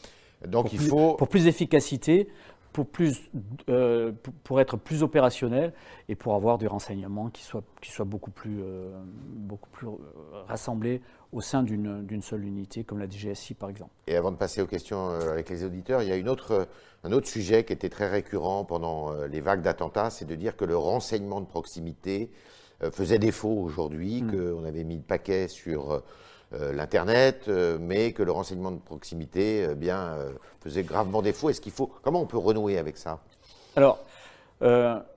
Donc 0.45 0.73
il 0.73 0.79
faut. 0.79 1.15
Pour 1.15 1.27
plus 1.27 1.45
d'efficacité, 1.45 2.27
pour, 2.77 2.85
plus, 2.85 3.31
euh, 3.69 4.11
pour, 4.43 4.61
être 4.61 4.77
plus 4.77 5.01
opérationnel 5.01 5.73
et 6.09 6.15
pour 6.15 6.35
avoir 6.35 6.59
du 6.59 6.67
renseignement 6.67 7.29
qui 7.29 7.43
soit, 7.43 7.63
qui 7.81 7.89
soit 7.89 8.05
beaucoup 8.05 8.29
plus, 8.29 8.61
euh, 8.61 8.91
beaucoup 9.25 9.69
plus 9.71 9.87
euh, 9.87 9.93
rassemblé 10.47 11.01
au 11.31 11.41
sein 11.41 11.63
d'une 11.63 12.21
seule 12.21 12.45
unité, 12.45 12.83
comme 12.83 12.99
la 12.99 13.09
DGSI 13.09 13.55
par 13.55 13.69
exemple. 13.69 13.89
Et 14.05 14.15
avant 14.15 14.31
de 14.31 14.37
passer 14.37 14.61
aux 14.61 14.67
questions 14.67 15.09
avec 15.09 15.49
les 15.49 15.63
auditeurs, 15.63 16.03
il 16.03 16.09
y 16.09 16.11
a 16.11 16.15
une 16.17 16.29
autre, 16.29 16.67
un 17.03 17.11
autre 17.11 17.27
sujet 17.27 17.63
qui 17.63 17.73
était 17.73 17.89
très 17.89 18.07
récurrent 18.07 18.63
pendant 18.63 19.11
les 19.25 19.41
vagues 19.41 19.63
d'attentats, 19.63 20.11
c'est 20.11 20.25
de 20.25 20.35
dire 20.35 20.55
que 20.55 20.63
le 20.63 20.77
renseignement 20.77 21.41
de 21.41 21.47
proximité 21.47 22.31
faisait 22.91 23.19
défaut 23.19 23.59
aujourd'hui, 23.59 24.21
mm. 24.21 24.31
qu'on 24.31 24.63
avait 24.63 24.83
mis 24.83 24.97
le 24.97 25.01
paquet 25.01 25.47
sur 25.47 26.03
l'Internet, 26.51 27.45
euh, 27.47 27.77
mais 27.79 28.13
que 28.13 28.23
le 28.23 28.31
renseignement 28.31 28.71
de 28.71 28.79
proximité 28.79 29.65
euh, 29.65 29.75
bien, 29.75 30.15
faisait 30.61 30.83
gravement 30.83 31.21
défaut. 31.21 31.49
Est-ce 31.49 31.61
qu'il 31.61 31.71
faut, 31.71 31.91
comment 32.01 32.21
on 32.21 32.25
peut 32.25 32.37
renouer 32.37 32.77
avec 32.77 32.97
ça? 32.97 33.19
Alors, 33.75 33.99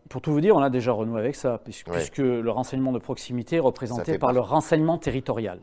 pour 0.08 0.20
tout 0.20 0.32
vous 0.32 0.40
dire, 0.40 0.56
on 0.56 0.62
a 0.62 0.70
déjà 0.70 0.92
renoué 0.92 1.20
avec 1.20 1.36
ça, 1.36 1.60
puisque, 1.64 2.18
le 2.18 2.50
renseignement 2.50 2.92
de 2.92 2.98
proximité 2.98 3.56
est 3.56 3.60
représenté 3.60 4.18
par 4.18 4.32
le 4.32 4.40
renseignement 4.40 4.98
territorial. 4.98 5.58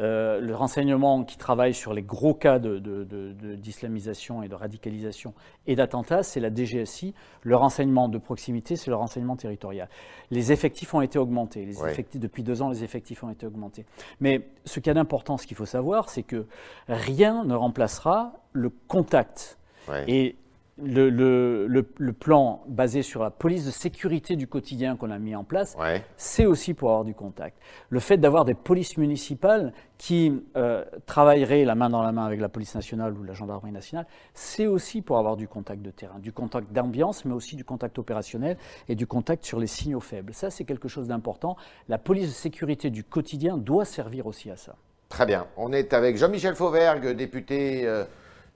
Euh, 0.00 0.40
le 0.40 0.54
renseignement 0.54 1.24
qui 1.24 1.36
travaille 1.36 1.74
sur 1.74 1.92
les 1.92 2.02
gros 2.02 2.32
cas 2.34 2.58
d'islamisation 2.58 4.42
et 4.42 4.48
de 4.48 4.54
radicalisation 4.54 5.34
et 5.66 5.76
d'attentats, 5.76 6.22
c'est 6.22 6.40
la 6.40 6.52
DGSI. 6.52 7.14
Le 7.42 7.56
renseignement 7.56 8.08
de 8.08 8.18
proximité, 8.18 8.76
c'est 8.76 8.90
le 8.90 8.96
renseignement 8.96 9.36
territorial. 9.36 9.88
Les 10.30 10.52
effectifs 10.52 10.94
ont 10.94 11.02
été 11.02 11.18
augmentés. 11.18 11.66
Les 11.66 11.82
effectifs, 11.84 12.20
depuis 12.20 12.42
deux 12.42 12.62
ans, 12.62 12.70
les 12.70 12.82
effectifs 12.84 13.22
ont 13.22 13.30
été 13.30 13.46
augmentés. 13.46 13.84
Mais 14.20 14.48
ce 14.64 14.80
qu'il 14.80 14.88
y 14.88 14.90
a 14.90 14.94
d'important, 14.94 15.36
ce 15.36 15.46
qu'il 15.46 15.56
faut 15.56 15.66
savoir, 15.66 16.08
c'est 16.08 16.22
que 16.22 16.46
rien 16.88 17.44
ne 17.44 17.54
remplacera 17.54 18.32
le 18.52 18.70
contact. 18.70 19.58
Et 20.06 20.36
le, 20.82 21.66
le, 21.66 22.12
plan 22.12 22.62
basé 22.68 23.02
sur 23.02 23.22
la 23.22 23.30
police 23.30 23.66
de 23.66 23.70
sécurité 23.70 24.36
du 24.36 24.46
quotidien 24.46 24.96
qu'on 24.96 25.10
a 25.10 25.18
mis 25.18 25.34
en 25.34 25.44
place, 25.44 25.76
c'est 26.16 26.46
aussi 26.46 26.74
pour 26.74 26.90
avoir 26.90 27.04
du 27.04 27.14
contact. 27.14 27.58
Le 27.88 28.00
fait 28.00 28.16
d'avoir 28.16 28.44
des 28.44 28.54
polices 28.54 28.96
municipales 28.96 29.72
qui 29.98 30.42
euh, 30.56 30.84
travailleraient 31.06 31.64
la 31.64 31.74
main 31.74 31.90
dans 31.90 32.02
la 32.02 32.12
main 32.12 32.24
avec 32.24 32.40
la 32.40 32.48
police 32.48 32.74
nationale 32.74 33.14
ou 33.18 33.22
la 33.22 33.34
gendarmerie 33.34 33.72
nationale, 33.72 34.06
c'est 34.34 34.66
aussi 34.66 35.02
pour 35.02 35.18
avoir 35.18 35.36
du 35.36 35.48
contact 35.48 35.82
de 35.82 35.90
terrain, 35.90 36.18
du 36.18 36.32
contact 36.32 36.72
d'ambiance, 36.72 37.24
mais 37.24 37.34
aussi 37.34 37.56
du 37.56 37.64
contact 37.64 37.98
opérationnel 37.98 38.56
et 38.88 38.94
du 38.94 39.06
contact 39.06 39.44
sur 39.44 39.60
les 39.60 39.66
signaux 39.66 40.00
faibles. 40.00 40.34
Ça, 40.34 40.50
c'est 40.50 40.64
quelque 40.64 40.88
chose 40.88 41.08
d'important. 41.08 41.56
La 41.88 41.98
police 41.98 42.28
de 42.28 42.34
sécurité 42.34 42.90
du 42.90 43.04
quotidien 43.04 43.56
doit 43.56 43.84
servir 43.84 44.26
aussi 44.26 44.50
à 44.50 44.56
ça. 44.56 44.76
Très 45.08 45.26
bien. 45.26 45.46
On 45.56 45.72
est 45.72 45.92
avec 45.92 46.16
Jean-Michel 46.16 46.54
Fauvergue, 46.54 47.08
député. 47.16 47.86
Euh, 47.86 48.04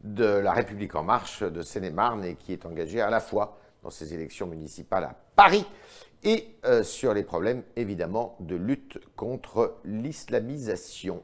de 0.05 0.27
la 0.27 0.53
République 0.53 0.95
en 0.95 1.03
marche 1.03 1.43
de 1.43 1.63
Seine-et-Marne 1.63 2.25
et 2.25 2.35
qui 2.37 2.53
est 2.53 2.67
engagé 2.67 3.01
à 3.01 3.11
la 3.11 3.21
fois 3.21 3.59
dans 3.83 3.91
ces 3.91 4.15
élections 4.15 4.47
municipales 4.47 5.05
à 5.05 5.17
Paris 5.35 5.67
et 6.23 6.57
euh, 6.65 6.83
sur 6.83 7.15
les 7.15 7.23
problèmes 7.23 7.63
évidemment 7.77 8.37
de 8.41 8.55
lutte 8.55 8.99
contre 9.17 9.77
l'islamisation. 9.85 11.23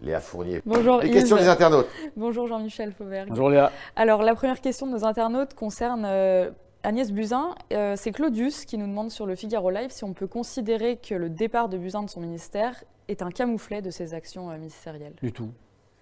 Léa 0.00 0.20
Fournier. 0.20 0.60
Bonjour. 0.66 1.00
Les 1.00 1.10
questions 1.10 1.36
des 1.36 1.48
internautes. 1.48 1.88
Bonjour 2.16 2.46
Jean-Michel 2.46 2.92
Fauvert. 2.92 3.26
Bonjour 3.26 3.48
Léa. 3.48 3.72
Alors 3.96 4.22
la 4.22 4.34
première 4.34 4.60
question 4.60 4.86
de 4.86 4.92
nos 4.92 5.04
internautes 5.04 5.54
concerne 5.54 6.04
euh, 6.04 6.50
Agnès 6.84 7.10
Buzyn, 7.10 7.54
euh, 7.72 7.94
c'est 7.96 8.12
Claudius 8.12 8.66
qui 8.66 8.76
nous 8.76 8.86
demande 8.86 9.10
sur 9.10 9.24
le 9.24 9.34
Figaro 9.36 9.70
Live 9.70 9.88
si 9.88 10.04
on 10.04 10.12
peut 10.12 10.26
considérer 10.26 10.98
que 10.98 11.14
le 11.14 11.30
départ 11.30 11.70
de 11.70 11.78
Buzyn 11.78 12.02
de 12.02 12.10
son 12.10 12.20
ministère 12.20 12.84
est 13.08 13.22
un 13.22 13.30
camouflet 13.30 13.80
de 13.80 13.88
ses 13.88 14.12
actions 14.12 14.50
euh, 14.50 14.58
ministérielles. 14.58 15.14
Du 15.22 15.32
tout. 15.32 15.48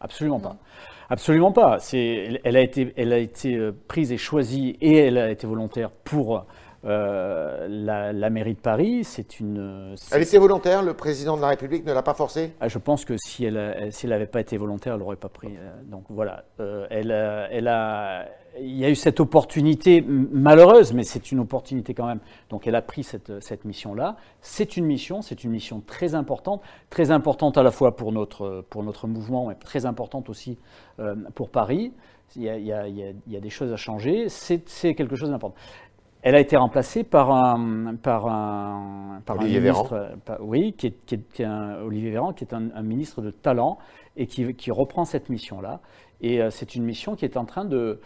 Absolument 0.00 0.40
pas. 0.40 0.56
Absolument 1.08 1.52
pas. 1.52 1.78
Elle 1.92 2.56
a 2.56 2.60
été, 2.60 2.92
elle 2.96 3.12
a 3.12 3.18
été 3.18 3.54
euh, 3.54 3.70
prise 3.86 4.10
et 4.10 4.16
choisie 4.16 4.76
et 4.80 4.96
elle 4.96 5.18
a 5.18 5.30
été 5.30 5.46
volontaire 5.46 5.92
pour 5.92 6.46
la, 6.84 8.30
mairie 8.30 8.54
de 8.54 8.60
Paris. 8.60 9.04
C'est 9.04 9.40
une. 9.40 9.94
Elle 10.10 10.22
était 10.22 10.38
volontaire. 10.38 10.82
Le 10.82 10.94
président 10.94 11.36
de 11.36 11.42
la 11.42 11.48
République 11.48 11.84
ne 11.84 11.92
l'a 11.92 12.02
pas 12.02 12.14
forcée? 12.14 12.52
Ah, 12.60 12.68
je 12.68 12.78
pense 12.78 13.04
que 13.04 13.14
si 13.18 13.44
elle, 13.44 13.88
si 13.92 14.06
n'avait 14.06 14.26
pas 14.26 14.40
été 14.40 14.56
volontaire, 14.56 14.94
elle 14.94 15.00
n'aurait 15.00 15.16
pas 15.16 15.28
pris. 15.28 15.56
donc 15.84 16.04
voilà. 16.08 16.44
elle, 16.90 17.10
elle 17.50 17.68
a 17.68 18.26
il 18.60 18.76
y 18.76 18.84
a 18.84 18.90
eu 18.90 18.94
cette 18.94 19.20
opportunité 19.20 20.02
malheureuse, 20.02 20.92
mais 20.92 21.04
c'est 21.04 21.32
une 21.32 21.40
opportunité 21.40 21.94
quand 21.94 22.06
même. 22.06 22.20
Donc 22.50 22.66
elle 22.66 22.74
a 22.74 22.82
pris 22.82 23.02
cette, 23.02 23.42
cette 23.42 23.64
mission-là. 23.64 24.16
C'est 24.40 24.76
une 24.76 24.84
mission, 24.84 25.22
c'est 25.22 25.44
une 25.44 25.50
mission 25.50 25.82
très 25.86 26.14
importante, 26.14 26.62
très 26.90 27.10
importante 27.10 27.56
à 27.56 27.62
la 27.62 27.70
fois 27.70 27.96
pour 27.96 28.12
notre, 28.12 28.64
pour 28.68 28.82
notre 28.82 29.06
mouvement, 29.06 29.48
mais 29.48 29.54
très 29.54 29.86
importante 29.86 30.28
aussi 30.28 30.58
euh, 30.98 31.14
pour 31.34 31.50
Paris. 31.50 31.92
Il 32.36 32.42
y, 32.42 32.48
a, 32.48 32.56
il, 32.56 32.66
y 32.66 32.72
a, 32.72 32.86
il 32.88 33.14
y, 33.28 33.36
a, 33.36 33.40
des 33.40 33.50
choses 33.50 33.72
à 33.72 33.76
changer, 33.76 34.30
c'est 34.30 34.94
quelque 34.94 35.16
chose 35.16 35.28
d'important. 35.28 35.54
Elle 36.22 36.36
a 36.36 36.40
été 36.40 36.56
remplacée 36.56 37.02
par 37.02 37.32
un, 37.32 37.96
par 37.96 38.26
un, 38.28 39.20
par 39.26 39.38
Olivier 39.40 39.58
un 39.58 39.72
ministre, 39.72 40.12
oui, 40.40 40.72
qui 40.72 40.86
est, 40.86 41.04
qui 41.04 41.16
est, 41.16 41.44
un, 41.44 41.82
Olivier 41.82 42.10
Véran, 42.12 42.32
qui 42.32 42.44
est 42.44 42.54
un, 42.54 42.70
un, 42.74 42.82
ministre 42.82 43.22
de 43.22 43.32
talent 43.32 43.78
et 44.16 44.26
qui, 44.26 44.54
qui 44.54 44.70
reprend 44.70 45.04
cette 45.04 45.28
mission-là. 45.28 45.80
Et 46.20 46.40
euh, 46.40 46.50
c'est 46.50 46.76
une 46.76 46.84
mission 46.84 47.16
qui 47.16 47.24
est 47.24 47.36
en 47.36 47.44
train 47.44 47.64
de, 47.64 48.00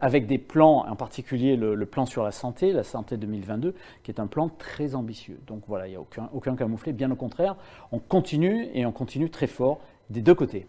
avec 0.00 0.26
des 0.26 0.38
plans, 0.38 0.86
en 0.88 0.96
particulier 0.96 1.56
le, 1.56 1.84
plan 1.84 2.06
sur 2.06 2.22
la 2.22 2.30
santé, 2.32 2.72
la 2.72 2.82
santé 2.82 3.18
2022, 3.18 3.74
qui 4.02 4.10
est 4.10 4.18
un 4.18 4.26
plan 4.26 4.48
très 4.48 4.94
ambitieux. 4.94 5.38
Donc 5.46 5.64
voilà, 5.68 5.86
il 5.86 5.90
n'y 5.90 5.96
a 5.96 6.00
aucun, 6.00 6.30
aucun 6.32 6.56
camouflet, 6.56 6.92
bien 6.92 7.10
au 7.10 7.16
contraire, 7.16 7.56
on 7.92 7.98
continue 7.98 8.68
et 8.72 8.86
on 8.86 8.92
continue 8.92 9.28
très 9.28 9.46
fort 9.46 9.80
des 10.08 10.22
deux 10.22 10.34
côtés. 10.34 10.66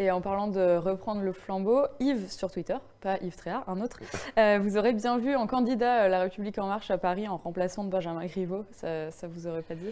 Et 0.00 0.10
en 0.10 0.22
parlant 0.22 0.48
de 0.48 0.78
reprendre 0.78 1.20
le 1.20 1.30
flambeau, 1.30 1.82
Yves 2.00 2.30
sur 2.30 2.50
Twitter, 2.50 2.76
pas 3.02 3.18
Yves 3.18 3.36
Tréhard, 3.36 3.64
un 3.68 3.82
autre, 3.82 3.98
euh, 4.38 4.58
vous 4.58 4.78
aurez 4.78 4.94
bien 4.94 5.18
vu 5.18 5.36
en 5.36 5.46
candidat 5.46 6.08
La 6.08 6.20
République 6.20 6.58
En 6.58 6.68
Marche 6.68 6.90
à 6.90 6.96
Paris 6.96 7.28
en 7.28 7.36
remplaçant 7.36 7.84
de 7.84 7.90
Benjamin 7.90 8.24
Griveaux, 8.24 8.64
ça, 8.70 9.10
ça 9.10 9.28
vous 9.28 9.46
aurait 9.46 9.60
pas 9.60 9.74
dit? 9.74 9.90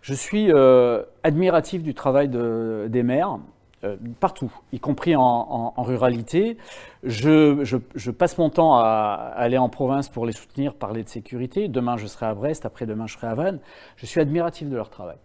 Je 0.00 0.14
suis 0.14 0.50
euh, 0.50 1.02
admiratif 1.24 1.82
du 1.82 1.92
travail 1.92 2.30
de, 2.30 2.86
des 2.88 3.02
maires. 3.02 3.38
Euh, 3.84 3.96
partout, 4.18 4.50
y 4.72 4.80
compris 4.80 5.14
en, 5.14 5.74
ruralité. 5.76 6.56
Je, 7.02 8.10
passe 8.10 8.38
mon 8.38 8.48
temps 8.48 8.76
à, 8.76 9.32
aller 9.36 9.58
en 9.58 9.68
province 9.68 10.08
pour 10.08 10.24
les 10.24 10.32
soutenir, 10.32 10.74
parler 10.74 11.02
de 11.02 11.08
sécurité. 11.08 11.68
Demain, 11.68 11.98
je 11.98 12.06
serai 12.06 12.26
à 12.26 12.34
Brest, 12.34 12.64
après-demain, 12.64 13.06
je 13.06 13.14
serai 13.14 13.26
à 13.26 13.34
Vannes. 13.34 13.58
Je 13.96 14.06
suis 14.06 14.20
admiratif 14.20 14.70
de 14.70 14.76
leur 14.76 14.88
travail. 14.88 15.16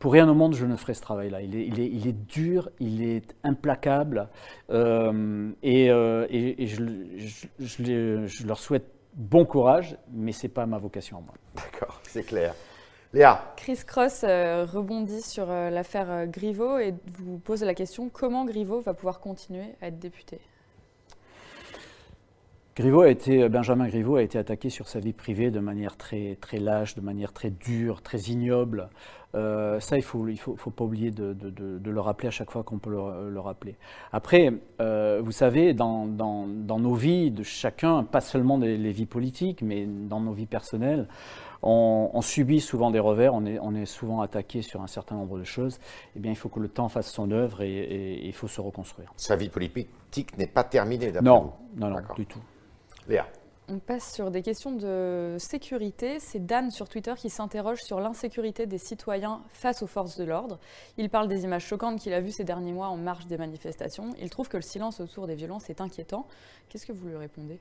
Pour 0.00 0.14
rien 0.14 0.26
au 0.30 0.34
monde, 0.34 0.54
je 0.54 0.64
ne 0.64 0.76
ferai 0.76 0.94
ce 0.94 1.02
travail-là. 1.02 1.42
Il 1.42 1.54
est, 1.54 1.66
il, 1.66 1.78
il 1.78 2.08
est, 2.08 2.26
dur, 2.26 2.70
il 2.80 3.02
est 3.02 3.36
implacable, 3.44 4.28
euh, 4.70 5.50
et, 5.62 5.90
euh, 5.90 6.26
je, 6.30 7.46
je, 7.58 8.46
leur 8.46 8.58
souhaite 8.58 8.86
bon 9.14 9.44
courage, 9.44 9.98
mais 10.10 10.32
ce 10.32 10.46
n'est 10.46 10.52
pas 10.52 10.64
ma 10.64 10.78
vocation 10.78 11.20
moi. 11.20 11.34
D'accord, 11.54 12.00
c'est 12.08 12.22
clair. 12.22 12.54
Léa. 13.12 13.52
Chris 13.58 13.80
Cross 13.86 14.24
euh, 14.24 14.64
rebondit 14.64 15.20
sur 15.20 15.46
l'affaire 15.46 16.26
Griveaux 16.28 16.78
et 16.78 16.94
vous 17.18 17.36
pose 17.36 17.62
la 17.62 17.74
question 17.74 18.08
comment 18.08 18.46
Griveaux 18.46 18.80
va 18.80 18.94
pouvoir 18.94 19.20
continuer 19.20 19.74
à 19.82 19.88
être 19.88 19.98
député? 19.98 20.40
Griveaux 22.76 23.02
a 23.02 23.10
été, 23.10 23.46
Benjamin 23.50 23.88
Griveaux 23.88 24.16
a 24.16 24.22
été 24.22 24.38
attaqué 24.38 24.70
sur 24.70 24.88
sa 24.88 25.00
vie 25.00 25.12
privée 25.12 25.50
de 25.50 25.60
manière 25.60 25.98
très, 25.98 26.38
très 26.40 26.58
lâche, 26.58 26.94
de 26.94 27.02
manière 27.02 27.34
très 27.34 27.50
dure, 27.50 28.00
très 28.00 28.18
ignoble. 28.20 28.88
Euh, 29.34 29.78
ça, 29.80 29.96
il 29.96 30.00
ne 30.00 30.04
faut, 30.04 30.26
il 30.28 30.38
faut, 30.38 30.56
faut, 30.56 30.70
pas 30.70 30.84
oublier 30.84 31.10
de, 31.10 31.32
de, 31.32 31.90
le 31.90 32.00
rappeler 32.00 32.28
à 32.28 32.32
chaque 32.32 32.50
fois 32.50 32.62
qu'on 32.62 32.78
peut 32.78 32.90
le, 32.90 33.40
rappeler. 33.40 33.76
Après, 34.12 34.52
euh, 34.80 35.20
vous 35.22 35.32
savez, 35.32 35.72
dans, 35.72 36.06
dans, 36.06 36.46
dans, 36.48 36.78
nos 36.78 36.94
vies 36.94 37.30
de 37.30 37.42
chacun, 37.42 38.02
pas 38.02 38.20
seulement 38.20 38.58
les 38.58 38.92
vies 38.92 39.06
politiques, 39.06 39.62
mais 39.62 39.86
dans 39.86 40.20
nos 40.20 40.32
vies 40.32 40.46
personnelles, 40.46 41.06
on, 41.62 42.22
subit 42.22 42.60
souvent 42.60 42.90
des 42.90 42.98
revers, 42.98 43.34
on 43.34 43.44
est, 43.44 43.58
on 43.60 43.74
est, 43.74 43.86
souvent 43.86 44.20
attaqué 44.20 44.62
sur 44.62 44.80
un 44.80 44.86
certain 44.86 45.14
nombre 45.14 45.38
de 45.38 45.44
choses. 45.44 45.78
Eh 46.16 46.20
bien, 46.20 46.32
il 46.32 46.36
faut 46.36 46.48
que 46.48 46.60
le 46.60 46.68
temps 46.68 46.88
fasse 46.88 47.10
son 47.10 47.30
œuvre 47.30 47.62
et, 47.62 48.20
il 48.24 48.32
faut 48.32 48.48
se 48.48 48.60
reconstruire. 48.60 49.12
Sa 49.16 49.36
vie 49.36 49.48
politique 49.48 50.36
n'est 50.38 50.46
pas 50.46 50.64
terminée, 50.64 51.12
d'après 51.12 51.22
Non, 51.22 51.52
non, 51.76 51.90
non, 51.90 52.00
du 52.16 52.26
tout. 52.26 52.40
Léa? 53.08 53.26
On 53.72 53.78
passe 53.78 54.12
sur 54.12 54.32
des 54.32 54.42
questions 54.42 54.72
de 54.72 55.36
sécurité. 55.38 56.18
C'est 56.18 56.44
Dan 56.44 56.72
sur 56.72 56.88
Twitter 56.88 57.12
qui 57.16 57.30
s'interroge 57.30 57.78
sur 57.78 58.00
l'insécurité 58.00 58.66
des 58.66 58.78
citoyens 58.78 59.42
face 59.50 59.84
aux 59.84 59.86
forces 59.86 60.18
de 60.18 60.24
l'ordre. 60.24 60.58
Il 60.98 61.08
parle 61.08 61.28
des 61.28 61.44
images 61.44 61.66
choquantes 61.66 62.00
qu'il 62.00 62.12
a 62.12 62.20
vues 62.20 62.32
ces 62.32 62.42
derniers 62.42 62.72
mois 62.72 62.88
en 62.88 62.96
marge 62.96 63.28
des 63.28 63.38
manifestations. 63.38 64.10
Il 64.20 64.28
trouve 64.28 64.48
que 64.48 64.56
le 64.56 64.64
silence 64.64 64.98
autour 64.98 65.28
des 65.28 65.36
violences 65.36 65.70
est 65.70 65.80
inquiétant. 65.80 66.26
Qu'est-ce 66.68 66.84
que 66.84 66.92
vous 66.92 67.06
lui 67.06 67.16
répondez? 67.16 67.60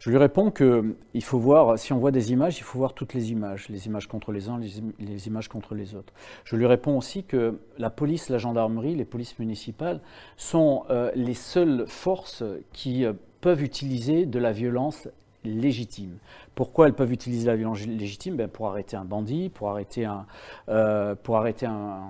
Je 0.00 0.10
lui 0.10 0.18
réponds 0.18 0.50
qu'il 0.50 1.22
faut 1.22 1.38
voir, 1.38 1.78
si 1.78 1.92
on 1.92 1.98
voit 1.98 2.10
des 2.10 2.32
images, 2.32 2.58
il 2.58 2.62
faut 2.62 2.78
voir 2.78 2.92
toutes 2.92 3.14
les 3.14 3.30
images, 3.30 3.68
les 3.68 3.86
images 3.86 4.08
contre 4.08 4.32
les 4.32 4.48
uns, 4.48 4.58
les, 4.58 5.26
images 5.28 5.48
contre 5.48 5.76
les 5.76 5.94
autres. 5.94 6.12
Je 6.44 6.56
lui 6.56 6.66
réponds 6.66 6.98
aussi 6.98 7.22
que 7.22 7.60
la 7.78 7.88
police, 7.88 8.28
la 8.30 8.38
gendarmerie, 8.38 8.96
les 8.96 9.04
polices 9.04 9.38
municipales 9.38 10.00
sont 10.36 10.84
euh, 10.90 11.10
les 11.14 11.34
seules 11.34 11.86
forces 11.86 12.42
qui 12.72 13.04
euh, 13.04 13.12
peuvent 13.44 13.62
utiliser 13.62 14.24
de 14.24 14.38
la 14.38 14.52
violence 14.52 15.06
légitime. 15.44 16.16
Pourquoi 16.54 16.86
elles 16.86 16.94
peuvent 16.94 17.12
utiliser 17.12 17.46
la 17.46 17.56
violence 17.56 17.84
légitime? 17.86 18.36
Ben 18.36 18.48
Pour 18.48 18.68
arrêter 18.68 18.96
un 18.96 19.04
bandit, 19.04 19.50
pour 19.50 19.68
arrêter 19.68 20.06
un, 20.06 20.24
euh, 20.70 21.14
pour 21.14 21.36
arrêter 21.36 21.66
un 21.66 22.08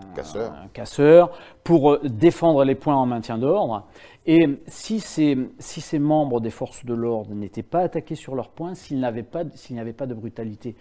casseur. 0.72 1.32
pour 1.64 1.98
défendre 2.04 2.64
les 2.64 2.76
points 2.76 2.94
en 2.94 3.06
maintien 3.06 3.36
d'ordre. 3.36 3.84
Et 4.26 4.46
si 4.68 5.00
ces, 5.00 5.36
si 5.58 5.80
ces 5.80 5.98
membres 5.98 6.40
des 6.40 6.50
forces 6.50 6.84
de 6.84 6.94
l'ordre 6.94 7.34
n'étaient 7.34 7.64
pas 7.64 7.80
attaqués 7.80 8.14
sur 8.14 8.36
leurs 8.36 8.50
points, 8.50 8.76
s'il 8.76 8.98
n'y 8.98 9.04
avait, 9.04 9.24
pas, 9.24 9.42
avait 9.76 9.92
pas 9.92 10.06
de 10.06 10.14
brutalité, 10.14 10.76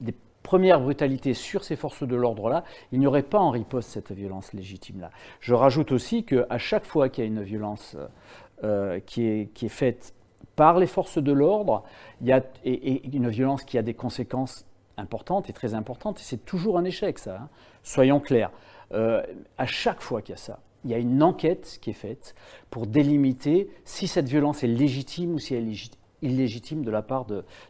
des 0.00 0.16
premières 0.42 0.80
brutalités 0.80 1.32
sur 1.32 1.62
ces 1.62 1.76
forces 1.76 2.02
de 2.02 2.16
l'ordre-là, 2.16 2.64
il 2.90 2.98
n'y 2.98 3.06
aurait 3.06 3.22
pas 3.22 3.38
en 3.38 3.50
riposte 3.50 3.90
cette 3.90 4.10
violence 4.10 4.52
légitime-là. 4.52 5.10
Je 5.38 5.54
rajoute 5.54 5.92
aussi 5.92 6.24
qu'à 6.24 6.58
chaque 6.58 6.84
fois 6.84 7.08
qu'il 7.08 7.22
y 7.22 7.26
a 7.26 7.30
une 7.30 7.42
violence 7.42 7.96
euh, 8.64 9.00
qui, 9.00 9.22
est, 9.26 9.68
faite 9.68 10.14
par 10.54 10.78
les 10.78 10.86
forces 10.86 11.18
de 11.18 11.32
l'ordre, 11.32 11.84
et, 12.64 13.06
une 13.14 13.28
violence 13.28 13.64
qui 13.64 13.78
a 13.78 13.82
des 13.82 13.94
conséquences 13.94 14.64
importantes 14.96 15.50
et 15.50 15.52
très 15.52 15.74
importantes, 15.74 16.20
et 16.20 16.22
c'est 16.22 16.44
toujours 16.44 16.78
un 16.78 16.84
échec, 16.84 17.18
ça. 17.18 17.38
Hein. 17.42 17.48
Soyons 17.82 18.20
clairs. 18.20 18.50
Euh, 18.92 19.22
à 19.58 19.66
chaque 19.66 20.00
fois 20.00 20.22
qu'il 20.22 20.32
y 20.32 20.38
a 20.38 20.40
ça, 20.40 20.60
il 20.84 20.90
y 20.90 20.94
a 20.94 20.98
une 20.98 21.22
enquête 21.22 21.78
qui 21.82 21.90
est 21.90 21.94
faite 21.94 22.34
pour 22.70 22.86
délimiter 22.86 23.68
si 23.84 24.06
cette 24.06 24.28
violence 24.28 24.62
est 24.62 24.68
légitime 24.68 25.34
ou 25.34 25.38
si 25.38 25.54
elle 25.54 25.68
est 25.68 25.90
illégitime 26.22 26.84
de 26.84 26.90
la 26.90 27.02
part 27.02 27.26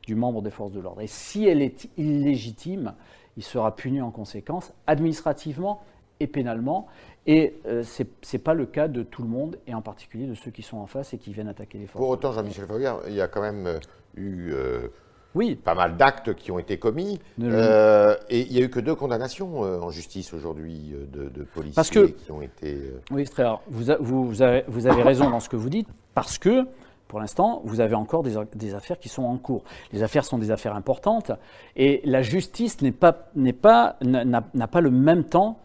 du 0.07 0.15
membre 0.15 0.43
des 0.43 0.51
forces 0.51 0.73
de 0.73 0.81
l'ordre. 0.81 1.01
Et 1.01 1.07
si 1.07 1.47
elle 1.47 1.63
est 1.63 1.89
illégitime, 1.97 2.95
il 3.37 3.43
sera 3.43 3.75
puni 3.75 4.01
en 4.01 4.11
conséquence, 4.11 4.73
administrativement 4.87 5.81
et 6.21 6.27
pénalement. 6.27 6.87
Et 7.27 7.55
euh, 7.67 7.83
ce 7.83 8.03
n'est 8.05 8.39
pas 8.39 8.55
le 8.55 8.67
cas 8.67 8.87
de 8.87 9.03
tout 9.03 9.23
le 9.23 9.29
monde, 9.29 9.59
et 9.67 9.75
en 9.75 9.83
particulier 9.83 10.27
de 10.27 10.35
ceux 10.35 10.51
qui 10.53 10.63
sont 10.63 10.77
en 10.77 10.87
face 10.87 11.13
et 11.13 11.19
qui 11.19 11.33
viennent 11.33 11.49
attaquer 11.49 11.79
les 11.79 11.87
forces. 11.87 12.01
Pour 12.01 12.09
autant, 12.09 12.33
Jean-Michel 12.33 12.67
Fauger, 12.67 12.95
il 13.09 13.15
y 13.15 13.21
a 13.21 13.27
quand 13.27 13.41
même 13.41 13.67
euh, 13.67 13.79
eu 14.17 14.53
euh, 14.53 14.89
oui. 15.35 15.57
pas 15.57 15.75
mal 15.75 15.97
d'actes 15.97 16.35
qui 16.35 16.53
ont 16.53 16.61
été 16.61 16.79
commis. 16.79 17.19
Euh, 17.43 18.15
et 18.31 18.43
il 18.43 18.53
n'y 18.53 18.59
a 18.59 18.63
eu 18.63 18.71
que 18.71 18.79
deux 18.79 18.95
condamnations 18.95 19.61
en 19.61 19.91
justice 19.91 20.33
aujourd'hui 20.35 20.95
de, 21.13 21.43
policiers 21.43 22.13
qui 22.13 22.31
ont 22.31 22.43
été. 22.43 22.93
Oui, 23.11 23.25
très 23.25 23.43
rare. 23.43 23.61
Vous, 23.69 23.85
vous, 24.01 24.43
avez, 24.43 24.65
vous, 24.69 24.87
avez, 24.87 25.03
raison 25.03 25.29
dans 25.29 25.41
ce 25.41 25.49
que 25.49 25.57
vous 25.57 25.71
dites, 25.71 25.89
parce 26.15 26.39
que. 26.39 26.65
Pour 27.09 27.21
l'instant, 27.21 27.63
vous 27.65 27.79
avez 27.81 27.95
encore 27.95 28.25
des, 28.25 28.35
des, 28.57 28.75
affaires 28.75 28.99
qui 28.99 29.09
sont 29.09 29.23
en 29.23 29.39
cours. 29.39 29.63
Les 29.93 30.03
affaires 30.03 30.25
sont 30.25 30.39
des 30.39 30.51
affaires 30.51 30.75
importantes 30.75 31.31
et 31.77 32.01
la 32.05 32.21
justice 32.21 32.83
n'est 32.83 32.91
pas, 32.91 33.29
n'est 33.37 33.53
pas, 33.53 33.97
n'a 34.03 34.67
pas 34.67 34.81
le 34.81 34.91
même 34.91 35.23
temps 35.23 35.61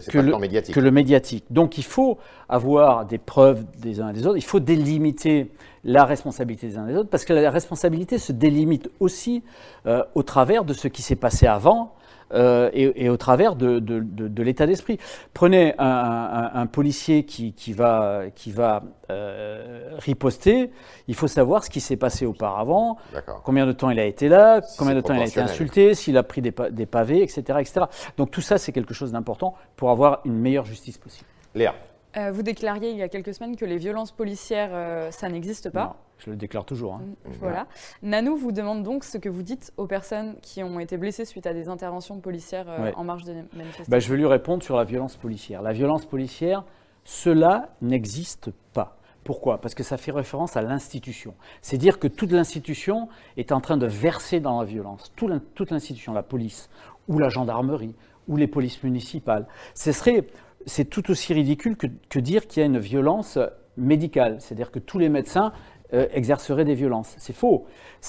que, 0.00 0.18
le, 0.18 0.32
que, 0.72 0.80
le, 0.80 0.90
médiatique. 0.90 1.44
Donc 1.50 1.78
il 1.78 1.84
faut 1.84 2.18
avoir 2.48 3.06
des 3.06 3.18
preuves 3.18 3.64
des 3.78 4.00
uns 4.00 4.10
et 4.10 4.12
des 4.12 4.26
autres, 4.26 4.36
il 4.36 4.44
faut 4.44 4.60
délimiter 4.60 5.50
la 5.84 6.04
responsabilité 6.04 6.68
des 6.68 6.78
uns 6.78 6.86
et 6.86 6.92
des 6.92 6.98
autres, 6.98 7.10
parce 7.10 7.24
que 7.24 7.32
la 7.32 7.50
responsabilité 7.50 8.18
se 8.18 8.32
délimite 8.32 8.90
aussi 9.00 9.42
euh, 9.86 10.02
au 10.14 10.22
travers 10.22 10.64
de 10.64 10.72
ce 10.72 10.88
qui 10.88 11.02
s'est 11.02 11.16
passé 11.16 11.46
avant, 11.46 11.94
euh, 12.32 12.70
et, 12.72 13.08
au 13.08 13.16
travers 13.16 13.56
de, 13.56 14.42
l'état 14.42 14.66
d'esprit. 14.66 14.98
Prenez 15.32 15.74
un, 15.78 16.66
policier 16.66 17.24
qui, 17.24 17.72
va, 17.72 18.24
qui 18.34 18.50
va 18.50 18.82
euh, 19.10 19.90
riposter, 19.98 20.70
il 21.08 21.14
faut 21.14 21.28
savoir 21.28 21.64
ce 21.64 21.70
qui 21.70 21.80
s'est 21.80 21.96
passé 21.96 22.26
auparavant, 22.26 22.96
combien 23.44 23.66
de 23.66 23.72
temps 23.72 23.90
il 23.90 23.98
a 23.98 24.04
été 24.04 24.28
là, 24.28 24.60
combien 24.78 24.94
de 24.94 25.00
temps 25.00 25.14
il 25.14 25.22
a 25.22 25.26
été 25.26 25.40
insulté, 25.40 25.94
s'il 25.94 26.16
a 26.16 26.22
pris 26.22 26.42
des, 26.42 26.52
pavés, 26.86 27.22
etc., 27.22 27.58
etc. 27.60 27.86
Donc 28.16 28.30
tout 28.30 28.40
ça, 28.40 28.58
c'est 28.58 28.72
quelque 28.72 28.94
chose 28.94 29.12
d'important 29.12 29.54
pour 29.76 29.90
avoir 29.90 30.20
une 30.24 30.38
meilleure 30.38 30.64
justice 30.64 30.98
possible. 30.98 31.28
Léa. 31.54 31.74
Euh, 32.16 32.30
vous 32.30 32.42
déclariez 32.42 32.90
il 32.90 32.96
y 32.96 33.02
a 33.02 33.08
quelques 33.08 33.34
semaines 33.34 33.56
que 33.56 33.64
les 33.64 33.76
violences 33.76 34.12
policières, 34.12 34.70
euh, 34.72 35.10
ça 35.10 35.28
n'existe 35.28 35.70
pas. 35.70 35.96
je 36.18 36.30
le 36.30 36.36
déclare 36.36 36.64
toujours. 36.64 36.94
Hein. 36.94 37.02
Mm, 37.24 37.30
voilà. 37.40 37.66
Nanou 38.02 38.36
vous 38.36 38.52
demande 38.52 38.82
donc 38.82 39.04
ce 39.04 39.18
que 39.18 39.28
vous 39.28 39.42
dites 39.42 39.72
aux 39.76 39.86
personnes 39.86 40.36
qui 40.40 40.62
ont 40.62 40.78
été 40.78 40.96
blessées 40.96 41.24
suite 41.24 41.46
à 41.46 41.52
des 41.52 41.68
interventions 41.68 42.20
policières 42.20 42.66
euh, 42.68 42.92
en 42.96 43.04
marge 43.04 43.24
des 43.24 43.34
manifestations. 43.34 43.84
Bah, 43.88 43.98
je 43.98 44.08
vais 44.10 44.16
lui 44.16 44.26
répondre 44.26 44.62
sur 44.62 44.76
la 44.76 44.84
violence 44.84 45.16
policière. 45.16 45.62
La 45.62 45.72
violence 45.72 46.06
policière, 46.06 46.64
cela 47.04 47.74
n'existe 47.82 48.50
pas. 48.72 48.96
Pourquoi? 49.24 49.60
Parce 49.60 49.74
que 49.74 49.82
ça 49.82 49.96
fait 49.96 50.12
référence 50.12 50.56
à 50.56 50.62
l'institution. 50.62 51.34
C'est 51.62 51.78
dire 51.78 51.98
que 51.98 52.08
toute 52.08 52.30
l'institution 52.30 53.08
est 53.36 53.52
en 53.52 53.60
train 53.60 53.78
de 53.78 53.86
verser 53.86 54.38
dans 54.38 54.60
la 54.60 54.66
violence. 54.66 55.12
Toute 55.16 55.70
l'institution, 55.70 56.12
la 56.12 56.22
police 56.22 56.68
ou 57.08 57.18
la 57.18 57.30
gendarmerie 57.30 57.94
ou 58.28 58.36
les 58.36 58.46
polices 58.46 58.82
municipales. 58.82 59.46
Ce 59.74 59.92
serait 59.92 60.26
c'est 60.66 60.84
tout 60.86 61.10
aussi 61.10 61.32
ridicule 61.32 61.76
que, 61.76 62.18
dire 62.18 62.46
qu'il 62.46 62.60
y 62.60 62.62
a 62.62 62.66
une 62.66 62.78
violence 62.78 63.38
médicale, 63.76 64.36
c'est-à-dire 64.40 64.70
que 64.70 64.78
tous 64.78 64.98
les 64.98 65.08
médecins 65.08 65.52
euh, 65.92 66.06
exerceraient 66.12 66.64
des 66.64 66.74
violences. 66.74 67.14
C'est 67.18 67.34
faux. 67.34 67.66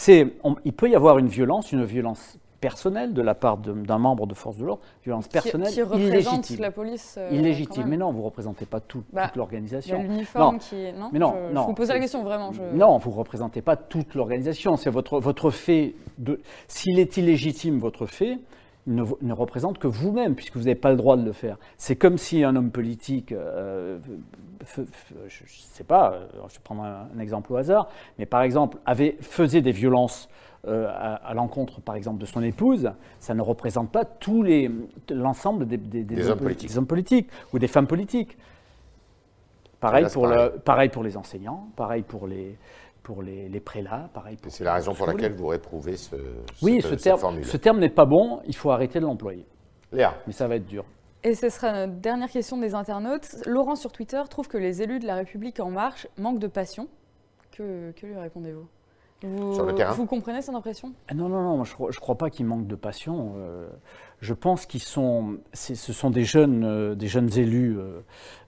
il 0.07 0.73
peut 0.73 0.89
y 0.89 0.95
avoir 0.95 1.17
une 1.17 1.27
violence, 1.27 1.71
une 1.71 1.85
violence 1.85 2.37
personnelle 2.65 3.13
de 3.13 3.21
la 3.21 3.35
part 3.35 3.57
d'un 3.57 3.97
membre 3.99 4.25
de 4.25 4.33
force 4.33 4.57
de 4.57 4.65
l'ordre, 4.65 4.81
violence 5.03 5.27
personnelle 5.27 5.71
qui, 5.71 5.83
qui 5.83 6.07
illégitime. 6.07 6.61
la 6.61 6.71
police. 6.71 7.15
Euh, 7.17 7.29
illégitime. 7.31 7.85
Mais 7.87 7.97
non, 7.97 8.11
vous 8.11 8.19
ne 8.19 8.25
représentez 8.25 8.65
pas 8.65 8.79
bah, 9.13 9.27
toute 9.27 9.35
l'organisation. 9.35 9.97
Il 9.97 10.01
y 10.01 10.05
a 10.05 10.07
l'uniforme 10.07 10.57
qui 10.57 10.75
est. 10.75 10.93
Non, 10.93 11.09
mais 11.13 11.19
non, 11.19 11.35
je, 11.53 11.59
vous 11.59 11.73
posez 11.73 11.93
la 11.93 11.99
question 11.99 12.23
vraiment. 12.23 12.51
Non, 12.73 12.97
vous 12.97 13.11
ne 13.11 13.15
représentez 13.15 13.61
pas 13.61 13.75
toute 13.75 14.15
l'organisation. 14.15 14.77
C'est 14.77 14.89
votre, 14.89 15.19
votre 15.19 15.51
fait. 15.51 15.93
S'il 16.67 16.97
est 16.97 17.17
illégitime, 17.17 17.77
votre 17.77 18.07
fait, 18.07 18.39
ne, 18.87 19.33
représente 19.33 19.79
que 19.79 19.87
vous-même, 19.87 20.35
puisque 20.35 20.55
vous 20.55 20.63
n'avez 20.63 20.75
pas 20.75 20.91
le 20.91 20.97
droit 20.97 21.17
de 21.17 21.25
le 21.25 21.31
faire. 21.31 21.57
C'est 21.77 21.95
comme 21.95 22.17
si 22.17 22.43
un 22.43 22.55
homme 22.55 22.71
politique, 22.71 23.31
euh, 23.31 23.97
je 24.77 24.81
ne 24.81 24.87
sais 25.47 25.83
pas, 25.83 26.13
euh, 26.13 26.27
je 26.47 26.55
vais 26.55 26.61
prendre 26.63 26.83
un, 26.83 27.19
exemple 27.19 27.51
au 27.53 27.57
hasard, 27.57 27.89
mais 28.19 28.25
par 28.25 28.41
exemple, 28.41 28.77
avait, 28.85 29.17
faisait 29.21 29.61
des 29.61 29.71
violences 29.71 30.29
euh, 30.67 30.87
à, 30.89 31.33
l'encontre, 31.33 31.81
par 31.81 31.95
exemple, 31.95 32.19
de 32.19 32.25
son 32.25 32.41
épouse, 32.41 32.91
ça 33.19 33.33
ne 33.33 33.41
représente 33.41 33.91
pas 33.91 34.05
tous 34.05 34.41
les, 34.41 34.71
l'ensemble 35.09 35.67
des, 35.67 35.77
hommes, 36.29 36.39
politiques. 36.87 37.29
ou 37.53 37.59
des 37.59 37.67
femmes 37.67 37.87
politiques. 37.87 38.37
Pareil, 39.79 40.07
pour, 40.11 40.25
Le, 40.25 40.57
pareil 40.57 40.89
pour 40.89 41.03
les 41.03 41.17
enseignants, 41.17 41.67
pareil 41.75 42.01
pour 42.01 42.25
les, 42.25 42.57
pour 43.05 43.21
les, 43.21 43.59
prélats, 43.59 44.09
pareil. 44.13 44.35
C'est 44.47 44.63
la 44.63 44.73
raison 44.73 44.93
pour 44.93 45.05
laquelle 45.05 45.33
vous 45.33 45.47
réprouvez 45.47 45.95
ce, 45.95 46.15
oui, 46.63 46.81
ce 46.81 46.95
terme, 46.95 47.43
ce 47.43 47.57
terme 47.57 47.79
n'est 47.79 47.89
pas 47.89 48.05
bon, 48.05 48.41
il 48.47 48.55
faut 48.55 48.71
arrêter 48.71 48.99
de 48.99 49.05
l'employer. 49.05 49.45
Léa. 49.91 50.15
Mais 50.25 50.33
ça 50.33 50.47
va 50.47 50.55
être 50.55 50.65
dur. 50.65 50.83
Et 51.23 51.35
ce 51.35 51.49
sera 51.49 51.71
notre 51.71 52.01
dernière 52.01 52.29
question 52.29 52.57
des 52.57 52.73
internautes. 52.73 53.27
Laurent 53.45 53.75
sur 53.75 53.91
Twitter 53.91 54.21
trouve 54.29 54.47
que 54.47 54.57
les 54.57 54.81
élus 54.81 54.99
de 54.99 55.05
la 55.05 55.15
République 55.15 55.59
en 55.59 55.69
marche 55.69 56.07
manquent 56.17 56.39
de 56.39 56.47
passion. 56.47 56.87
Que, 57.51 57.93
lui 58.03 58.17
répondez-vous? 58.17 58.67
Vous, 59.23 59.53
Sur 59.53 59.65
le 59.65 59.73
terrain 59.73 59.93
Vous 59.93 60.05
comprenez 60.07 60.41
cette 60.41 60.55
impression? 60.55 60.91
Ah 61.07 61.13
Non, 61.13 61.29
non, 61.29 61.41
non, 61.41 61.63
je 61.63 61.73
ne 61.73 61.99
crois 61.99 62.15
pas 62.15 62.29
qu'ils 62.29 62.45
manquent 62.45 62.67
de 62.67 62.75
passion. 62.75 63.35
Euh, 63.37 63.69
je 64.19 64.33
pense 64.33 64.65
qu'ils 64.65 64.83
sont, 64.83 65.37
ce 65.53 65.93
sont 65.93 66.09
des 66.09 66.23
jeunes, 66.23 66.63
euh, 66.63 66.95
des 66.95 67.07
jeunes 67.07 67.31
élus. 67.37 67.77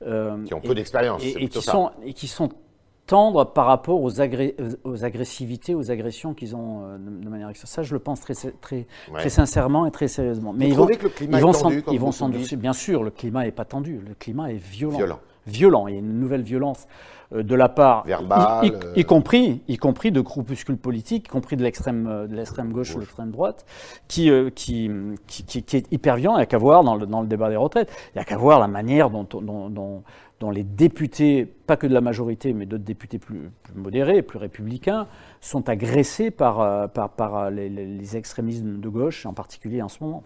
Euh, 0.02 0.44
qui 0.44 0.54
ont 0.54 0.62
peu 0.62 0.76
d'expérience. 0.76 1.24
Et, 1.24 1.44
et, 1.44 1.48
qui 1.48 1.62
sont, 1.62 1.92
et 2.04 2.14
qui 2.14 2.28
sont 2.28 2.50
tendre 3.08 3.46
par 3.46 3.66
rapport 3.66 4.02
aux, 4.02 4.12
aux 4.84 5.04
agressivités, 5.06 5.74
aux 5.74 5.90
agressions 5.92 6.34
qu'ils 6.34 6.56
ont 6.56 6.82
euh, 6.84 6.98
de, 6.98 7.30
manière 7.30 7.50
Ça, 7.56 7.82
je 7.82 7.94
le 7.94 8.00
pense 8.00 8.20
très, 8.22 8.34
très, 8.62 8.86
très 9.14 9.30
sincèrement 9.30 9.86
et 9.86 9.92
très 9.92 10.08
sérieusement. 10.08 10.54
Mais 10.54 10.66
Vous 10.66 10.72
ils 10.74 10.78
vont, 10.78 10.88
que 10.88 11.04
le 11.04 11.10
climat 11.10 11.38
ils 11.38 11.42
vont 11.44 11.52
tendu, 11.54 11.84
ils 11.92 12.00
vont 12.00 12.12
s'endurcir. 12.12 12.58
Bien 12.58 12.74
sûr, 12.74 13.04
le 13.04 13.10
climat 13.10 13.44
n'est 13.46 13.52
pas 13.52 13.66
tendu. 13.66 14.00
Le 14.08 14.14
climat 14.14 14.52
est 14.52 14.58
violent. 14.58 15.20
violent. 15.48 15.88
Il 15.88 15.94
y 15.94 15.98
a 15.98 16.00
une 16.00 16.20
nouvelle 16.20 16.42
violence 16.42 16.86
euh, 17.34 17.44
de 17.44 17.56
la 17.56 17.70
part, 17.70 18.04
Verbale, 18.06 18.66
y, 18.66 18.68
y- 18.68 18.72
euh. 18.74 18.94
y 18.98 19.04
compris, 19.06 19.62
y 19.68 19.78
compris 19.78 20.12
de 20.12 20.20
groupuscules 20.22 20.78
politiques, 20.78 21.28
y 21.28 21.30
compris 21.30 21.56
de 21.58 21.64
l'extrême, 21.64 22.08
euh, 22.10 22.28
de 22.28 22.36
l'extrême 22.36 22.72
gauche 22.74 22.92
ou 22.92 22.96
de 22.96 23.00
l'extrême 23.02 23.32
droite, 23.32 23.66
qui, 24.10 24.30
euh, 24.30 24.50
qui, 24.50 24.90
qui, 25.28 25.44
qui- 25.46 25.64
qui 25.64 25.78
est 25.78 25.92
hyper 25.92 26.16
violent. 26.18 26.36
Il 26.36 26.40
n'y 26.40 26.44
a 26.44 26.48
qu'à 26.48 26.58
voir 26.58 26.84
dans 26.84 26.96
le, 26.96 27.06
dans 27.06 27.22
le 27.22 27.28
débat 27.28 27.50
des 27.50 27.56
retraites, 27.58 27.90
il 28.14 28.18
n'y 28.18 28.22
a 28.22 28.26
qu'à 28.26 28.38
voir 28.38 28.60
la 28.60 28.68
manière 28.68 29.10
dont, 29.10 29.26
dont, 29.30 29.70
dont- 29.70 30.04
dont 30.40 30.52
les 30.52 30.64
députés, 30.64 31.46
pas 31.46 31.78
que 31.78 31.88
de 31.88 31.94
la 31.94 32.02
majorité, 32.02 32.54
mais 32.54 32.66
d'autres 32.66 32.84
députés 32.84 33.18
plus, 33.18 33.50
plus 33.64 33.74
modérés, 33.76 34.22
plus 34.22 34.38
républicains, 34.38 35.08
sont 35.42 35.68
agressés 35.70 36.32
par, 36.32 36.60
euh, 36.60 36.88
par, 36.88 37.10
par 37.10 37.36
euh, 37.38 37.50
les, 37.50 38.16
extrémismes 38.18 38.80
de 38.80 38.90
gauche, 38.90 39.26
en 39.26 39.34
particulier 39.34 39.82
en 39.82 39.90
ce 39.90 40.04
moment. 40.04 40.24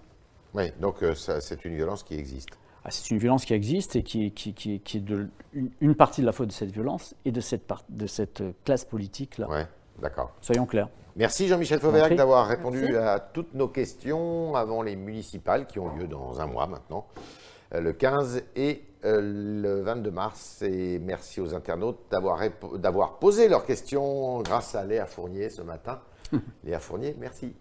Oui, 0.54 0.72
donc 0.82 1.02
euh, 1.02 1.16
c'est 1.16 1.64
une 1.64 1.76
violence 1.76 2.04
qui 2.04 2.16
existe. 2.16 2.50
Ah, 2.84 2.90
c'est 2.92 3.12
une 3.12 3.20
violence 3.20 3.46
qui 3.46 3.54
existe 3.54 3.96
et 3.96 4.04
qui, 4.04 4.32
qui, 4.32 4.54
qui, 4.54 4.80
qui 4.80 4.98
est 4.98 5.02
de, 5.02 5.30
une, 5.54 5.70
une 5.80 5.96
partie 5.96 6.22
de 6.22 6.26
la 6.26 6.32
faute 6.32 6.48
de 6.48 6.54
cette 6.54 6.72
violence 6.72 7.16
et 7.26 7.32
de 7.32 7.40
cette, 7.40 7.66
part- 7.66 7.86
de 7.90 8.08
cette 8.08 8.44
classe 8.66 8.84
politique-là. 8.86 9.48
Ouais, 9.48 9.68
d'accord. 10.02 10.32
Soyons 10.42 10.66
clairs. 10.66 10.90
Merci 11.16 11.48
Jean-Michel 11.48 11.80
Fauvergue 11.80 12.16
d'avoir 12.16 12.48
répondu 12.48 12.80
Merci. 12.80 12.96
à 12.96 13.20
toutes 13.20 13.54
nos 13.54 13.68
questions 13.68 14.56
avant 14.56 14.82
les 14.82 14.96
municipales 14.96 15.68
qui 15.68 15.78
ont 15.78 15.94
lieu 15.96 16.08
dans 16.08 16.40
un 16.40 16.48
mois 16.48 16.68
maintenant, 16.68 17.06
le 17.80 17.94
15 17.94 18.44
et 18.56 18.84
euh, 19.06 19.22
le 19.62 19.82
22 19.82 20.12
mars. 20.12 20.62
Et 20.62 21.00
merci 21.00 21.42
aux 21.42 21.54
internautes 21.56 22.00
d'avoir 22.12 23.20
posé 23.20 23.48
leurs 23.48 23.66
questions 23.66 24.42
grâce 24.42 24.76
à 24.76 24.86
Léa 24.86 25.06
Fournier 25.06 25.50
ce 25.50 25.62
matin. 25.62 26.02
Léa 26.64 26.80
Fournier, 26.80 27.16
merci. 27.20 27.54